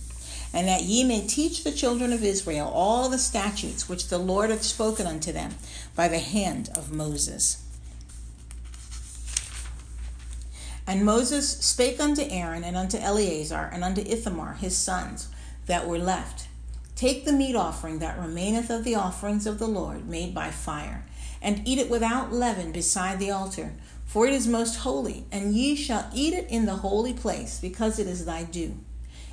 and 0.53 0.67
that 0.67 0.83
ye 0.83 1.05
may 1.05 1.27
teach 1.27 1.63
the 1.63 1.73
children 1.73 2.13
of 2.13 2.25
Israel 2.25 2.71
all 2.75 3.09
the 3.09 3.19
statutes 3.19 3.89
which 3.89 4.09
the 4.09 4.19
Lord 4.19 4.51
hath 4.51 4.63
spoken 4.63 5.07
unto 5.07 5.33
them 5.33 5.55
by 5.95 6.09
the 6.09 6.19
hand 6.19 6.71
of 6.75 6.91
Moses. 6.91 7.63
And 10.91 11.05
Moses 11.05 11.49
spake 11.49 12.01
unto 12.01 12.23
Aaron 12.23 12.65
and 12.65 12.77
unto 12.77 12.99
Eleazar 12.99 13.71
and 13.73 13.85
unto 13.85 14.01
Ithamar 14.01 14.55
his 14.55 14.77
sons 14.77 15.29
that 15.67 15.87
were 15.87 16.01
left 16.01 16.49
Take 16.97 17.25
the 17.25 17.33
meat 17.33 17.55
offering 17.55 18.01
that 18.01 18.19
remaineth 18.19 18.71
of 18.71 18.83
the 18.83 18.97
offerings 18.97 19.47
of 19.47 19.61
the 19.61 19.69
Lord 19.69 20.09
made 20.09 20.35
by 20.35 20.51
fire, 20.51 21.07
and 21.41 21.63
eat 21.65 21.79
it 21.79 21.89
without 21.89 22.33
leaven 22.33 22.73
beside 22.73 23.21
the 23.21 23.31
altar, 23.31 23.75
for 24.05 24.27
it 24.27 24.33
is 24.33 24.49
most 24.49 24.79
holy, 24.79 25.27
and 25.31 25.55
ye 25.55 25.77
shall 25.77 26.11
eat 26.13 26.35
it 26.35 26.51
in 26.51 26.67
the 26.67 26.83
holy 26.83 27.13
place, 27.13 27.61
because 27.61 28.01
it 28.01 28.09
is 28.09 28.25
thy 28.25 28.43
due. 28.43 28.75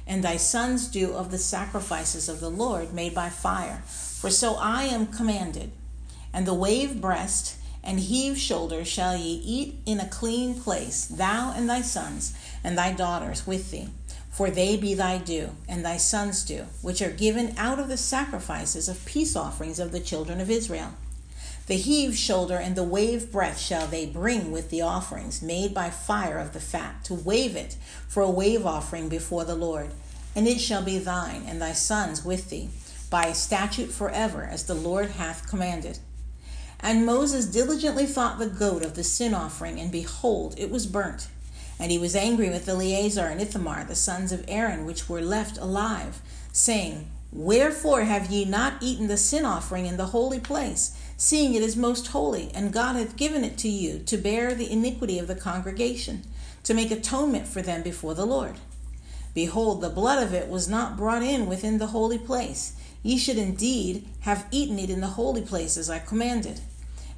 And 0.05 0.23
thy 0.23 0.37
sons 0.37 0.87
do 0.87 1.11
of 1.13 1.31
the 1.31 1.39
sacrifices 1.39 2.29
of 2.29 2.39
the 2.39 2.51
Lord 2.51 2.93
made 2.93 3.15
by 3.15 3.29
fire, 3.29 3.81
for 3.87 4.29
so 4.29 4.57
I 4.57 4.83
am 4.83 5.07
commanded. 5.07 5.71
And 6.31 6.45
the 6.45 6.53
wave 6.53 7.01
breast 7.01 7.57
and 7.87 7.99
heave 7.99 8.37
shoulder 8.37 8.85
shall 8.85 9.17
ye 9.17 9.41
eat 9.43 9.79
in 9.87 9.99
a 9.99 10.07
clean 10.07 10.61
place, 10.61 11.05
thou 11.07 11.53
and 11.55 11.67
thy 11.67 11.81
sons 11.81 12.35
and 12.63 12.77
thy 12.77 12.91
daughters 12.93 13.47
with 13.47 13.71
thee 13.71 13.89
for 14.37 14.51
they 14.51 14.77
be 14.77 14.93
thy 14.93 15.17
due, 15.17 15.49
and 15.67 15.83
thy 15.83 15.97
sons' 15.97 16.43
due, 16.43 16.67
which 16.83 17.01
are 17.01 17.09
given 17.09 17.55
out 17.57 17.79
of 17.79 17.87
the 17.87 17.97
sacrifices 17.97 18.87
of 18.87 19.03
peace 19.03 19.35
offerings 19.35 19.79
of 19.79 19.91
the 19.91 19.99
children 19.99 20.39
of 20.39 20.51
Israel. 20.51 20.93
The 21.65 21.73
heave 21.73 22.15
shoulder 22.15 22.57
and 22.57 22.75
the 22.75 22.83
wave 22.83 23.31
breath 23.31 23.59
shall 23.59 23.87
they 23.87 24.05
bring 24.05 24.51
with 24.51 24.69
the 24.69 24.81
offerings 24.81 25.41
made 25.41 25.73
by 25.73 25.89
fire 25.89 26.37
of 26.37 26.53
the 26.53 26.59
fat, 26.59 27.03
to 27.05 27.15
wave 27.15 27.55
it 27.55 27.77
for 28.07 28.21
a 28.21 28.29
wave 28.29 28.63
offering 28.63 29.09
before 29.09 29.43
the 29.43 29.55
Lord. 29.55 29.89
And 30.35 30.47
it 30.47 30.59
shall 30.59 30.83
be 30.83 30.99
thine, 30.99 31.41
and 31.47 31.59
thy 31.59 31.73
sons 31.73 32.23
with 32.23 32.51
thee, 32.51 32.69
by 33.09 33.25
a 33.25 33.33
statute 33.33 33.89
forever, 33.89 34.43
as 34.43 34.65
the 34.65 34.75
Lord 34.75 35.09
hath 35.09 35.49
commanded. 35.49 35.97
And 36.79 37.05
Moses 37.05 37.45
diligently 37.45 38.05
thought 38.05 38.39
the 38.39 38.47
goat 38.47 38.83
of 38.83 38.95
the 38.95 39.03
sin 39.03 39.33
offering, 39.33 39.79
and 39.79 39.91
behold, 39.91 40.55
it 40.57 40.69
was 40.69 40.85
burnt. 40.85 41.27
And 41.79 41.91
he 41.91 41.99
was 41.99 42.15
angry 42.15 42.49
with 42.49 42.67
Eleazar 42.67 43.25
and 43.25 43.41
Ithamar, 43.41 43.83
the 43.83 43.95
sons 43.95 44.31
of 44.31 44.45
Aaron, 44.47 44.85
which 44.85 45.09
were 45.09 45.21
left 45.21 45.57
alive, 45.57 46.21
saying, 46.51 47.09
Wherefore 47.31 48.03
have 48.03 48.31
ye 48.31 48.45
not 48.45 48.81
eaten 48.81 49.07
the 49.07 49.17
sin 49.17 49.45
offering 49.45 49.85
in 49.85 49.97
the 49.97 50.07
holy 50.07 50.39
place, 50.39 50.97
seeing 51.17 51.53
it 51.53 51.61
is 51.61 51.75
most 51.75 52.07
holy, 52.07 52.49
and 52.53 52.73
God 52.73 52.95
hath 52.95 53.17
given 53.17 53.43
it 53.43 53.57
to 53.59 53.69
you 53.69 53.99
to 53.99 54.17
bear 54.17 54.53
the 54.53 54.71
iniquity 54.71 55.19
of 55.19 55.27
the 55.27 55.35
congregation, 55.35 56.23
to 56.63 56.73
make 56.73 56.89
atonement 56.89 57.47
for 57.47 57.61
them 57.61 57.83
before 57.83 58.13
the 58.13 58.25
Lord? 58.25 58.55
Behold, 59.33 59.81
the 59.81 59.89
blood 59.89 60.23
of 60.23 60.33
it 60.33 60.49
was 60.49 60.67
not 60.67 60.97
brought 60.97 61.21
in 61.21 61.45
within 61.45 61.77
the 61.77 61.87
holy 61.87 62.17
place. 62.17 62.73
Ye 63.07 63.17
should 63.17 63.37
indeed 63.37 64.05
have 64.23 64.47
eaten 64.51 64.77
it 64.77 64.89
in 64.89 64.99
the 64.99 65.15
holy 65.15 65.41
place 65.41 65.77
as 65.77 65.89
I 65.89 65.97
commanded. 65.97 66.59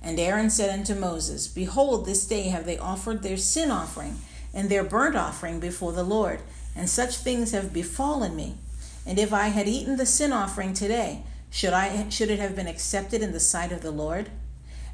And 0.04 0.20
Aaron 0.20 0.52
said 0.52 0.70
unto 0.70 0.94
Moses, 0.94 1.48
Behold, 1.48 2.06
this 2.06 2.28
day 2.28 2.44
have 2.50 2.68
they 2.68 2.78
offered 2.78 3.24
their 3.24 3.38
sin 3.38 3.72
offering 3.72 4.20
and 4.54 4.70
their 4.70 4.84
burnt 4.84 5.16
offering 5.16 5.60
before 5.60 5.92
the 5.92 6.04
Lord, 6.04 6.42
and 6.76 6.88
such 6.88 7.18
things 7.18 7.54
have 7.54 7.74
befallen 7.74 8.36
me. 8.36 8.58
And 9.04 9.18
if 9.18 9.34
I 9.34 9.48
had 9.48 9.68
eaten 9.68 9.98
the 9.98 10.06
sin 10.06 10.32
offering 10.32 10.76
today, 10.76 11.24
should 11.50 11.74
I 11.74 12.08
should 12.10 12.30
it 12.30 12.38
have 12.38 12.56
been 12.56 12.68
accepted 12.68 13.24
in 13.24 13.32
the 13.32 13.40
sight 13.40 13.72
of 13.72 13.82
the 13.82 13.90
Lord? 13.90 14.30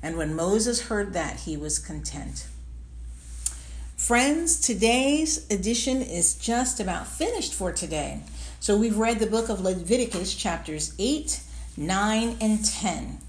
And 0.02 0.16
when 0.16 0.34
Moses 0.34 0.84
heard 0.84 1.12
that, 1.12 1.42
he 1.42 1.58
was 1.58 1.78
content. 1.78 2.48
Friends, 3.98 4.62
today's 4.62 5.46
edition 5.52 6.02
is 6.02 6.36
just 6.36 6.80
about 6.80 7.06
finished 7.06 7.54
for 7.54 7.74
today. 7.74 8.22
So 8.66 8.76
we've 8.76 8.98
read 8.98 9.20
the 9.20 9.28
book 9.28 9.50
of 9.50 9.62
Leviticus, 9.62 10.34
chapters 10.34 10.96
8, 10.98 11.40
9, 11.78 12.38
and 12.42 12.66
10. 12.66 13.20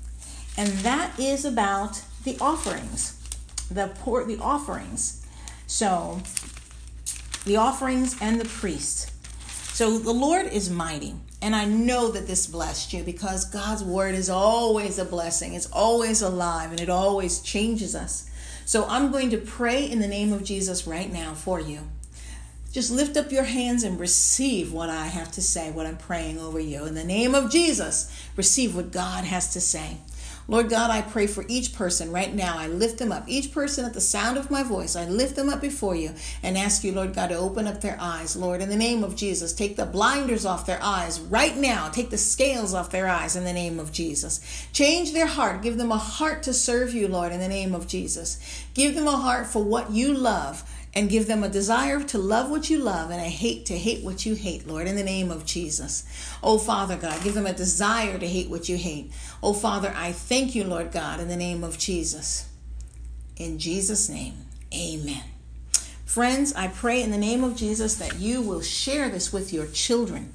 And 0.56 0.68
that 0.78 1.20
is 1.20 1.44
about 1.44 2.00
the 2.24 2.38
offerings, 2.40 3.22
the, 3.70 3.88
poor, 3.98 4.24
the 4.24 4.38
offerings 4.38 5.26
so, 5.66 6.22
the 7.44 7.58
offerings 7.58 8.16
and 8.22 8.40
the 8.40 8.48
priests. 8.48 9.12
So, 9.74 9.98
the 9.98 10.10
Lord 10.10 10.46
is 10.46 10.70
mighty. 10.70 11.16
And 11.42 11.54
I 11.54 11.66
know 11.66 12.10
that 12.12 12.26
this 12.26 12.46
blessed 12.46 12.94
you 12.94 13.02
because 13.02 13.44
God's 13.44 13.84
word 13.84 14.14
is 14.14 14.30
always 14.30 14.98
a 14.98 15.04
blessing. 15.04 15.52
It's 15.52 15.70
always 15.70 16.22
alive 16.22 16.70
and 16.70 16.80
it 16.80 16.88
always 16.88 17.40
changes 17.40 17.94
us. 17.94 18.30
So, 18.64 18.86
I'm 18.88 19.12
going 19.12 19.28
to 19.32 19.36
pray 19.36 19.84
in 19.84 19.98
the 19.98 20.08
name 20.08 20.32
of 20.32 20.44
Jesus 20.44 20.86
right 20.86 21.12
now 21.12 21.34
for 21.34 21.60
you. 21.60 21.80
Just 22.76 22.90
lift 22.90 23.16
up 23.16 23.32
your 23.32 23.44
hands 23.44 23.84
and 23.84 23.98
receive 23.98 24.70
what 24.70 24.90
I 24.90 25.06
have 25.06 25.32
to 25.32 25.40
say, 25.40 25.70
what 25.70 25.86
I'm 25.86 25.96
praying 25.96 26.38
over 26.38 26.60
you. 26.60 26.84
In 26.84 26.94
the 26.94 27.04
name 27.04 27.34
of 27.34 27.50
Jesus, 27.50 28.12
receive 28.36 28.76
what 28.76 28.92
God 28.92 29.24
has 29.24 29.54
to 29.54 29.62
say. 29.62 29.96
Lord 30.46 30.68
God, 30.68 30.90
I 30.90 31.00
pray 31.00 31.26
for 31.26 31.46
each 31.48 31.74
person 31.74 32.12
right 32.12 32.34
now. 32.34 32.58
I 32.58 32.66
lift 32.66 32.98
them 32.98 33.12
up. 33.12 33.24
Each 33.26 33.50
person 33.50 33.86
at 33.86 33.94
the 33.94 34.00
sound 34.02 34.36
of 34.36 34.50
my 34.50 34.62
voice, 34.62 34.94
I 34.94 35.06
lift 35.06 35.36
them 35.36 35.48
up 35.48 35.62
before 35.62 35.96
you 35.96 36.14
and 36.42 36.58
ask 36.58 36.84
you, 36.84 36.92
Lord 36.92 37.14
God, 37.14 37.28
to 37.28 37.36
open 37.36 37.66
up 37.66 37.80
their 37.80 37.96
eyes. 37.98 38.36
Lord, 38.36 38.60
in 38.60 38.68
the 38.68 38.76
name 38.76 39.02
of 39.02 39.16
Jesus, 39.16 39.54
take 39.54 39.76
the 39.76 39.86
blinders 39.86 40.44
off 40.44 40.66
their 40.66 40.82
eyes 40.82 41.18
right 41.18 41.56
now. 41.56 41.88
Take 41.88 42.10
the 42.10 42.18
scales 42.18 42.74
off 42.74 42.90
their 42.90 43.08
eyes 43.08 43.36
in 43.36 43.44
the 43.44 43.54
name 43.54 43.80
of 43.80 43.90
Jesus. 43.90 44.68
Change 44.74 45.14
their 45.14 45.26
heart. 45.26 45.62
Give 45.62 45.78
them 45.78 45.92
a 45.92 45.96
heart 45.96 46.42
to 46.42 46.52
serve 46.52 46.92
you, 46.92 47.08
Lord, 47.08 47.32
in 47.32 47.40
the 47.40 47.48
name 47.48 47.74
of 47.74 47.88
Jesus. 47.88 48.38
Give 48.74 48.94
them 48.94 49.08
a 49.08 49.16
heart 49.16 49.46
for 49.46 49.64
what 49.64 49.92
you 49.92 50.12
love 50.12 50.62
and 50.96 51.10
give 51.10 51.26
them 51.26 51.44
a 51.44 51.48
desire 51.50 52.02
to 52.02 52.16
love 52.16 52.50
what 52.50 52.70
you 52.70 52.78
love 52.78 53.10
and 53.10 53.20
a 53.20 53.24
hate 53.24 53.66
to 53.66 53.76
hate 53.76 54.02
what 54.02 54.24
you 54.24 54.34
hate, 54.34 54.66
Lord, 54.66 54.86
in 54.86 54.96
the 54.96 55.04
name 55.04 55.30
of 55.30 55.44
Jesus. 55.44 56.06
Oh, 56.42 56.56
Father 56.56 56.96
God, 56.96 57.22
give 57.22 57.34
them 57.34 57.44
a 57.44 57.52
desire 57.52 58.18
to 58.18 58.26
hate 58.26 58.48
what 58.48 58.70
you 58.70 58.78
hate. 58.78 59.12
Oh, 59.42 59.52
Father, 59.52 59.92
I 59.94 60.12
thank 60.12 60.54
you, 60.54 60.64
Lord 60.64 60.92
God, 60.92 61.20
in 61.20 61.28
the 61.28 61.36
name 61.36 61.62
of 61.62 61.76
Jesus. 61.76 62.48
In 63.36 63.58
Jesus' 63.58 64.08
name, 64.08 64.46
amen. 64.74 65.22
Friends, 66.06 66.54
I 66.54 66.68
pray 66.68 67.02
in 67.02 67.10
the 67.10 67.18
name 67.18 67.44
of 67.44 67.56
Jesus 67.56 67.96
that 67.96 68.18
you 68.18 68.40
will 68.40 68.62
share 68.62 69.10
this 69.10 69.30
with 69.30 69.52
your 69.52 69.66
children, 69.66 70.34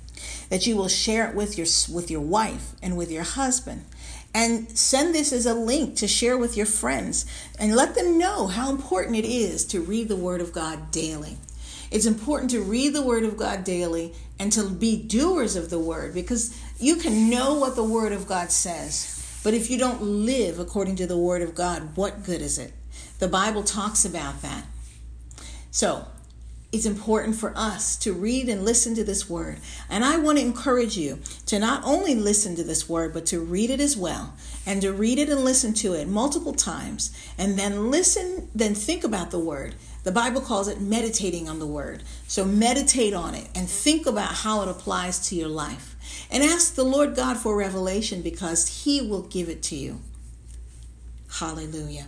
that 0.50 0.68
you 0.68 0.78
will 0.78 0.90
share 0.90 1.28
it 1.28 1.36
with 1.36 1.58
your, 1.58 1.66
with 1.92 2.12
your 2.12 2.22
wife 2.22 2.74
and 2.84 2.96
with 2.96 3.10
your 3.12 3.24
husband 3.24 3.86
and 4.34 4.78
send 4.78 5.14
this 5.14 5.34
as 5.34 5.46
a 5.46 5.54
link 5.54 5.96
to 5.98 6.08
share 6.08 6.38
with 6.38 6.56
your 6.56 6.66
friends 6.66 7.26
and 7.60 7.76
let 7.76 7.96
them 7.96 8.18
know 8.18 8.48
how 8.48 8.70
important 8.70 9.18
it 9.18 9.26
is 9.26 9.66
to 9.66 9.82
read 9.82 10.08
the 10.08 10.16
Word 10.16 10.42
of 10.42 10.54
God 10.54 10.92
daily. 10.92 11.38
It's 11.90 12.06
important 12.06 12.52
to 12.52 12.62
read 12.62 12.94
the 12.94 13.02
Word 13.02 13.24
of 13.24 13.36
God 13.36 13.66
daily 13.66 14.14
and 14.40 14.52
to 14.54 14.70
be 14.70 14.96
doers 14.96 15.58
of 15.58 15.70
the 15.70 15.80
Word 15.80 16.14
because 16.14 16.58
you 16.80 16.96
can 16.96 17.30
know 17.30 17.56
what 17.56 17.76
the 17.76 17.84
Word 17.84 18.14
of 18.14 18.28
God 18.28 18.52
says. 18.52 19.18
But 19.44 19.54
if 19.54 19.70
you 19.70 19.78
don't 19.78 20.02
live 20.02 20.60
according 20.60 20.96
to 20.98 21.08
the 21.08 21.18
Word 21.18 21.42
of 21.42 21.54
God, 21.54 21.98
what 21.98 22.24
good 22.24 22.42
is 22.42 22.58
it? 22.58 22.74
The 23.20 23.28
Bible 23.28 23.64
talks 23.64 24.06
about 24.06 24.42
that. 24.42 24.66
So, 25.72 26.06
it's 26.72 26.86
important 26.86 27.36
for 27.36 27.52
us 27.58 27.98
to 27.98 28.14
read 28.14 28.48
and 28.48 28.64
listen 28.64 28.96
to 28.96 29.04
this 29.04 29.30
word. 29.30 29.58
And 29.90 30.06
I 30.06 30.18
want 30.18 30.38
to 30.38 30.44
encourage 30.44 30.98
you 30.98 31.20
to 31.48 31.60
not 31.60 31.84
only 31.84 32.16
listen 32.16 32.56
to 32.56 32.64
this 32.64 32.88
word, 32.88 33.14
but 33.14 33.26
to 33.28 33.42
read 33.42 33.70
it 33.70 33.82
as 33.82 33.98
well. 33.98 34.34
And 34.66 34.82
to 34.82 34.94
read 34.94 35.20
it 35.20 35.28
and 35.28 35.44
listen 35.44 35.74
to 35.76 35.94
it 35.94 36.08
multiple 36.08 36.54
times. 36.54 37.12
And 37.38 37.60
then 37.60 37.92
listen, 37.92 38.50
then 38.56 38.74
think 38.74 39.04
about 39.04 39.32
the 39.32 39.40
word. 39.40 39.76
The 40.04 40.14
Bible 40.14 40.40
calls 40.40 40.70
it 40.70 40.80
meditating 40.80 41.50
on 41.50 41.60
the 41.60 41.68
word. 41.68 42.04
So 42.28 42.46
meditate 42.46 43.14
on 43.14 43.36
it 43.36 43.50
and 43.54 43.68
think 43.70 44.06
about 44.06 44.34
how 44.34 44.62
it 44.62 44.70
applies 44.70 45.28
to 45.28 45.36
your 45.36 45.50
life. 45.50 46.28
And 46.32 46.42
ask 46.42 46.76
the 46.76 46.86
Lord 46.86 47.16
God 47.16 47.36
for 47.38 47.56
revelation 47.56 48.22
because 48.22 48.86
He 48.86 49.02
will 49.02 49.24
give 49.24 49.50
it 49.50 49.62
to 49.64 49.76
you. 49.76 50.00
Hallelujah. 51.40 52.08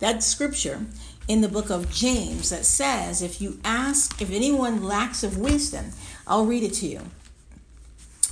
That 0.00 0.22
scripture 0.22 0.86
in 1.28 1.40
the 1.40 1.48
book 1.48 1.70
of 1.70 1.90
James 1.90 2.50
that 2.50 2.64
says, 2.64 3.22
if 3.22 3.40
you 3.40 3.58
ask, 3.64 4.20
if 4.20 4.30
anyone 4.30 4.84
lacks 4.84 5.22
of 5.22 5.38
wisdom, 5.38 5.86
I'll 6.26 6.46
read 6.46 6.62
it 6.62 6.74
to 6.74 6.86
you. 6.86 7.00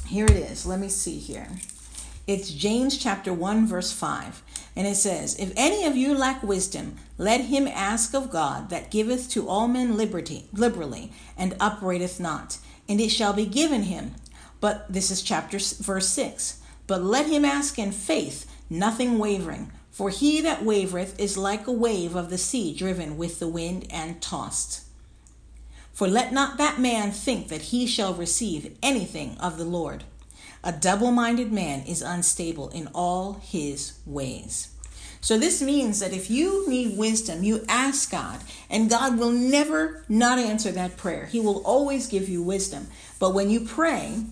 Here 0.07 0.27
it 0.27 0.31
is. 0.31 0.67
Let 0.67 0.79
me 0.79 0.89
see 0.89 1.19
here. 1.19 1.49
It's 2.27 2.51
James 2.51 2.97
chapter 2.97 3.33
1, 3.33 3.67
verse 3.67 3.93
5. 3.93 4.43
And 4.77 4.87
it 4.87 4.97
says, 4.97 5.37
If 5.37 5.53
any 5.57 5.85
of 5.85 5.97
you 5.97 6.17
lack 6.17 6.43
wisdom, 6.43 6.97
let 7.19 7.43
him 7.43 7.69
ask 7.69 8.15
of 8.15 8.31
God 8.31 8.71
that 8.71 8.91
giveth 8.91 9.29
to 9.31 9.49
all 9.49 9.69
men 9.69 9.97
liberty, 9.97 10.49
liberally, 10.53 11.13
and 11.37 11.57
upbraideth 11.61 12.19
not, 12.19 12.59
and 12.89 13.01
it 13.01 13.11
shall 13.11 13.33
be 13.33 13.47
given 13.47 13.85
him. 13.85 14.15
But 14.61 14.91
this 14.93 15.11
is 15.11 15.23
chapter 15.23 15.59
verse 15.59 16.09
6. 16.09 16.61
But 16.87 17.03
let 17.03 17.27
him 17.27 17.45
ask 17.45 17.79
in 17.79 17.93
faith, 17.93 18.51
nothing 18.71 19.19
wavering. 19.19 19.71
For 19.95 20.11
he 20.11 20.41
that 20.41 20.65
wavereth 20.65 21.21
is 21.21 21.39
like 21.39 21.69
a 21.69 21.73
wave 21.73 22.17
of 22.17 22.29
the 22.29 22.37
sea 22.37 22.75
driven 22.75 23.17
with 23.17 23.39
the 23.39 23.47
wind 23.47 23.87
and 23.91 24.21
tossed. 24.21 24.83
For 25.93 26.09
let 26.09 26.33
not 26.33 26.59
that 26.59 26.81
man 26.81 27.13
think 27.13 27.47
that 27.47 27.71
he 27.71 27.87
shall 27.87 28.13
receive 28.13 28.77
anything 28.83 29.39
of 29.39 29.57
the 29.57 29.65
Lord. 29.65 30.03
A 30.65 30.73
double 30.73 31.13
minded 31.13 31.53
man 31.53 31.87
is 31.87 32.03
unstable 32.03 32.71
in 32.71 32.89
all 32.93 33.35
his 33.35 33.93
ways. 34.05 34.75
So, 35.21 35.39
this 35.39 35.63
means 35.63 36.01
that 36.01 36.13
if 36.13 36.29
you 36.29 36.69
need 36.69 36.99
wisdom, 36.99 37.45
you 37.45 37.65
ask 37.69 38.11
God, 38.11 38.41
and 38.69 38.91
God 38.91 39.17
will 39.17 39.31
never 39.31 40.05
not 40.09 40.41
answer 40.41 40.73
that 40.73 40.97
prayer. 40.97 41.27
He 41.27 41.39
will 41.39 41.63
always 41.65 42.09
give 42.09 42.29
you 42.29 42.43
wisdom. 42.43 42.89
But 43.21 43.33
when 43.33 43.49
you 43.49 43.61
pray 43.61 44.25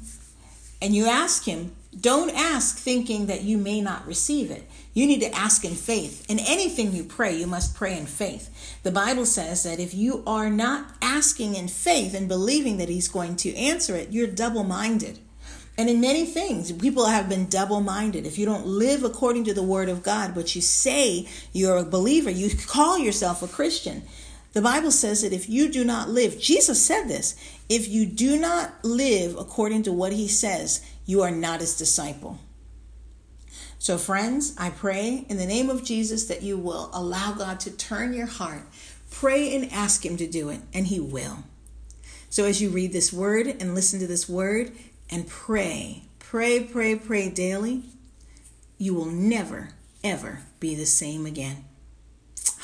and 0.83 0.95
you 0.95 1.07
ask 1.07 1.45
Him, 1.45 1.77
don't 2.01 2.31
ask 2.31 2.79
thinking 2.79 3.27
that 3.27 3.43
you 3.43 3.59
may 3.59 3.81
not 3.81 4.07
receive 4.07 4.51
it. 4.51 4.69
You 4.95 5.07
need 5.07 5.21
to 5.21 5.35
ask 5.35 5.65
in 5.65 5.75
faith. 5.75 6.25
In 6.31 6.39
anything 6.39 6.93
you 6.93 7.05
pray, 7.05 7.37
you 7.37 7.47
must 7.47 7.75
pray 7.75 7.97
in 7.97 8.07
faith. 8.07 8.81
The 8.83 8.91
Bible 8.91 9.27
says 9.27 9.63
that 9.65 9.79
if 9.79 9.95
you 9.95 10.23
are 10.27 10.51
not 10.51 10.87
asking 11.03 11.55
in 11.55 11.69
faith 11.69 12.15
and 12.15 12.29
believing 12.29 12.79
that 12.79 12.89
He's 12.89 13.09
going 13.09 13.37
to 13.37 13.55
answer 13.55 13.95
it, 13.95 14.11
you're 14.11 14.27
double 14.27 14.65
minded. 14.65 15.19
And 15.79 15.89
in 15.89 16.01
many 16.01 16.27
things, 16.27 16.71
people 16.73 17.07
have 17.07 17.29
been 17.29 17.49
double 17.49 17.81
minded. 17.81 18.27
If 18.27 18.39
you 18.39 18.45
don't 18.45 18.67
live 18.67 19.05
according 19.05 19.45
to 19.45 19.55
the 19.55 19.63
Word 19.63 19.89
of 19.89 20.03
God, 20.03 20.35
but 20.35 20.55
you 20.55 20.61
say 20.61 21.27
you're 21.53 21.79
a 21.79 21.85
believer, 21.85 22.31
you 22.31 22.51
call 22.67 22.99
yourself 22.99 23.43
a 23.43 23.49
Christian. 23.49 24.03
The 24.53 24.61
Bible 24.61 24.91
says 24.91 25.23
that 25.23 25.33
if 25.33 25.49
you 25.49 25.71
do 25.71 25.83
not 25.83 26.11
live, 26.11 26.39
Jesus 26.39 26.85
said 26.85 27.05
this, 27.05 27.37
if 27.71 27.89
you 27.89 28.05
do 28.05 28.39
not 28.39 28.85
live 28.85 29.35
according 29.39 29.85
to 29.85 29.93
what 29.93 30.13
He 30.13 30.29
says, 30.29 30.85
you 31.05 31.23
are 31.23 31.31
not 31.31 31.61
His 31.61 31.77
disciple. 31.77 32.39
So, 33.79 33.99
friends, 33.99 34.55
I 34.59 34.71
pray 34.71 35.27
in 35.29 35.39
the 35.39 35.47
name 35.47 35.69
of 35.69 35.83
Jesus 35.83 36.27
that 36.27 36.43
you 36.43 36.57
will 36.57 36.89
allow 36.93 37.33
God 37.33 37.59
to 37.61 37.71
turn 37.73 38.13
your 38.13 38.27
heart. 38.27 38.63
Pray 39.11 39.55
and 39.57 39.73
ask 39.73 40.07
Him 40.07 40.17
to 40.19 40.27
do 40.29 40.51
it, 40.51 40.61
and 40.73 40.87
He 40.87 41.01
will. 41.01 41.39
So, 42.31 42.45
as 42.45 42.63
you 42.63 42.71
read 42.71 42.93
this 42.93 43.13
word 43.13 43.49
and 43.49 43.75
listen 43.75 43.99
to 43.99 44.07
this 44.07 44.29
word 44.29 44.71
and 45.11 45.27
pray, 45.27 46.05
pray, 46.21 46.63
pray, 46.63 46.95
pray 46.95 47.29
daily, 47.29 47.83
you 48.79 48.95
will 48.95 49.07
never, 49.07 49.71
ever 50.05 50.43
be 50.61 50.77
the 50.77 50.87
same 50.87 51.27
again. 51.27 51.65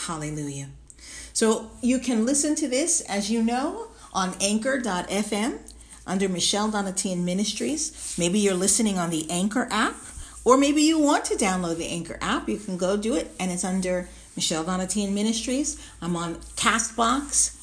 Hallelujah. 0.07 0.68
So, 1.33 1.72
you 1.83 1.98
can 1.98 2.24
listen 2.24 2.55
to 2.55 2.68
this, 2.68 3.01
as 3.01 3.29
you 3.29 3.42
know, 3.42 3.88
on 4.12 4.37
anchor.fm 4.40 5.59
under 6.09 6.29
Michelle 6.29 6.71
Donatian 6.71 7.25
Ministries. 7.25 8.16
Maybe 8.18 8.38
you're 8.38 8.55
listening 8.55 8.99
on 8.99 9.11
the 9.11 9.31
Anchor 9.31 9.68
app 9.71 9.94
or 10.49 10.57
maybe 10.57 10.81
you 10.81 10.99
want 10.99 11.27
to 11.27 11.35
download 11.35 11.77
the 11.77 11.88
Anchor 11.88 12.16
app. 12.23 12.49
You 12.49 12.57
can 12.57 12.79
go 12.79 12.97
do 12.97 13.14
it, 13.14 13.31
and 13.38 13.53
it's 13.53 13.64
under 13.64 14.09
Michelle 14.35 14.64
Donatian 14.64 15.12
Ministries. 15.12 15.79
I'm 16.01 16.16
on 16.16 16.37
Castbox. 16.57 17.55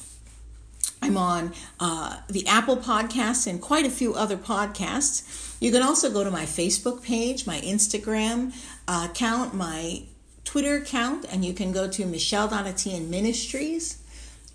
I'm 1.02 1.16
on 1.16 1.52
uh, 1.80 2.18
the 2.28 2.46
Apple 2.46 2.76
Podcasts 2.76 3.48
and 3.48 3.60
quite 3.60 3.86
a 3.86 3.90
few 3.90 4.14
other 4.14 4.36
podcasts. 4.36 5.56
You 5.60 5.72
can 5.72 5.82
also 5.82 6.12
go 6.12 6.22
to 6.22 6.30
my 6.30 6.44
Facebook 6.44 7.02
page, 7.02 7.44
my 7.44 7.58
Instagram 7.60 8.54
uh, 8.86 9.08
account, 9.10 9.52
my 9.52 10.04
Twitter 10.44 10.76
account, 10.76 11.26
and 11.30 11.44
you 11.44 11.52
can 11.52 11.72
go 11.72 11.88
to 11.88 12.06
Michelle 12.06 12.48
Donatian 12.48 13.08
Ministries. 13.08 14.00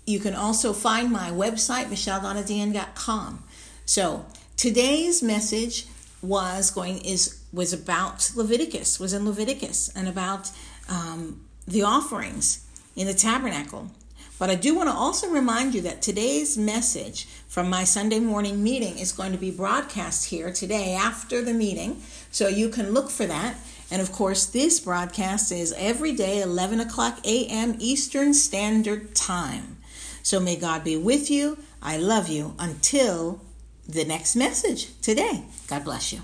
You 0.06 0.20
can 0.20 0.34
also 0.34 0.72
find 0.72 1.12
my 1.12 1.30
website, 1.30 1.84
michelledonatian.com. 1.84 3.44
So 3.92 4.24
today's 4.56 5.22
message 5.22 5.84
was 6.22 6.70
going 6.70 7.04
is 7.04 7.42
was 7.52 7.74
about 7.74 8.32
Leviticus, 8.34 8.98
was 8.98 9.12
in 9.12 9.26
Leviticus, 9.26 9.90
and 9.94 10.08
about 10.08 10.50
um, 10.88 11.44
the 11.68 11.82
offerings 11.82 12.66
in 12.96 13.06
the 13.06 13.12
tabernacle. 13.12 13.90
But 14.38 14.48
I 14.48 14.54
do 14.54 14.74
want 14.74 14.88
to 14.88 14.94
also 14.94 15.28
remind 15.28 15.74
you 15.74 15.82
that 15.82 16.00
today's 16.00 16.56
message 16.56 17.26
from 17.48 17.68
my 17.68 17.84
Sunday 17.84 18.18
morning 18.18 18.62
meeting 18.62 18.96
is 18.96 19.12
going 19.12 19.32
to 19.32 19.36
be 19.36 19.50
broadcast 19.50 20.30
here 20.30 20.50
today 20.50 20.94
after 20.94 21.42
the 21.42 21.52
meeting. 21.52 22.00
So 22.30 22.48
you 22.48 22.70
can 22.70 22.92
look 22.92 23.10
for 23.10 23.26
that. 23.26 23.56
And 23.90 24.00
of 24.00 24.10
course, 24.10 24.46
this 24.46 24.80
broadcast 24.80 25.52
is 25.52 25.74
every 25.76 26.12
day, 26.14 26.40
11 26.40 26.80
o'clock 26.80 27.18
a.m. 27.26 27.76
Eastern 27.78 28.32
Standard 28.32 29.14
Time. 29.14 29.76
So 30.22 30.40
may 30.40 30.56
God 30.56 30.82
be 30.82 30.96
with 30.96 31.30
you. 31.30 31.58
I 31.82 31.98
love 31.98 32.30
you 32.30 32.54
until 32.58 33.42
the 33.88 34.04
next 34.04 34.36
message 34.36 34.88
today. 35.00 35.44
God 35.68 35.84
bless 35.84 36.12
you. 36.12 36.20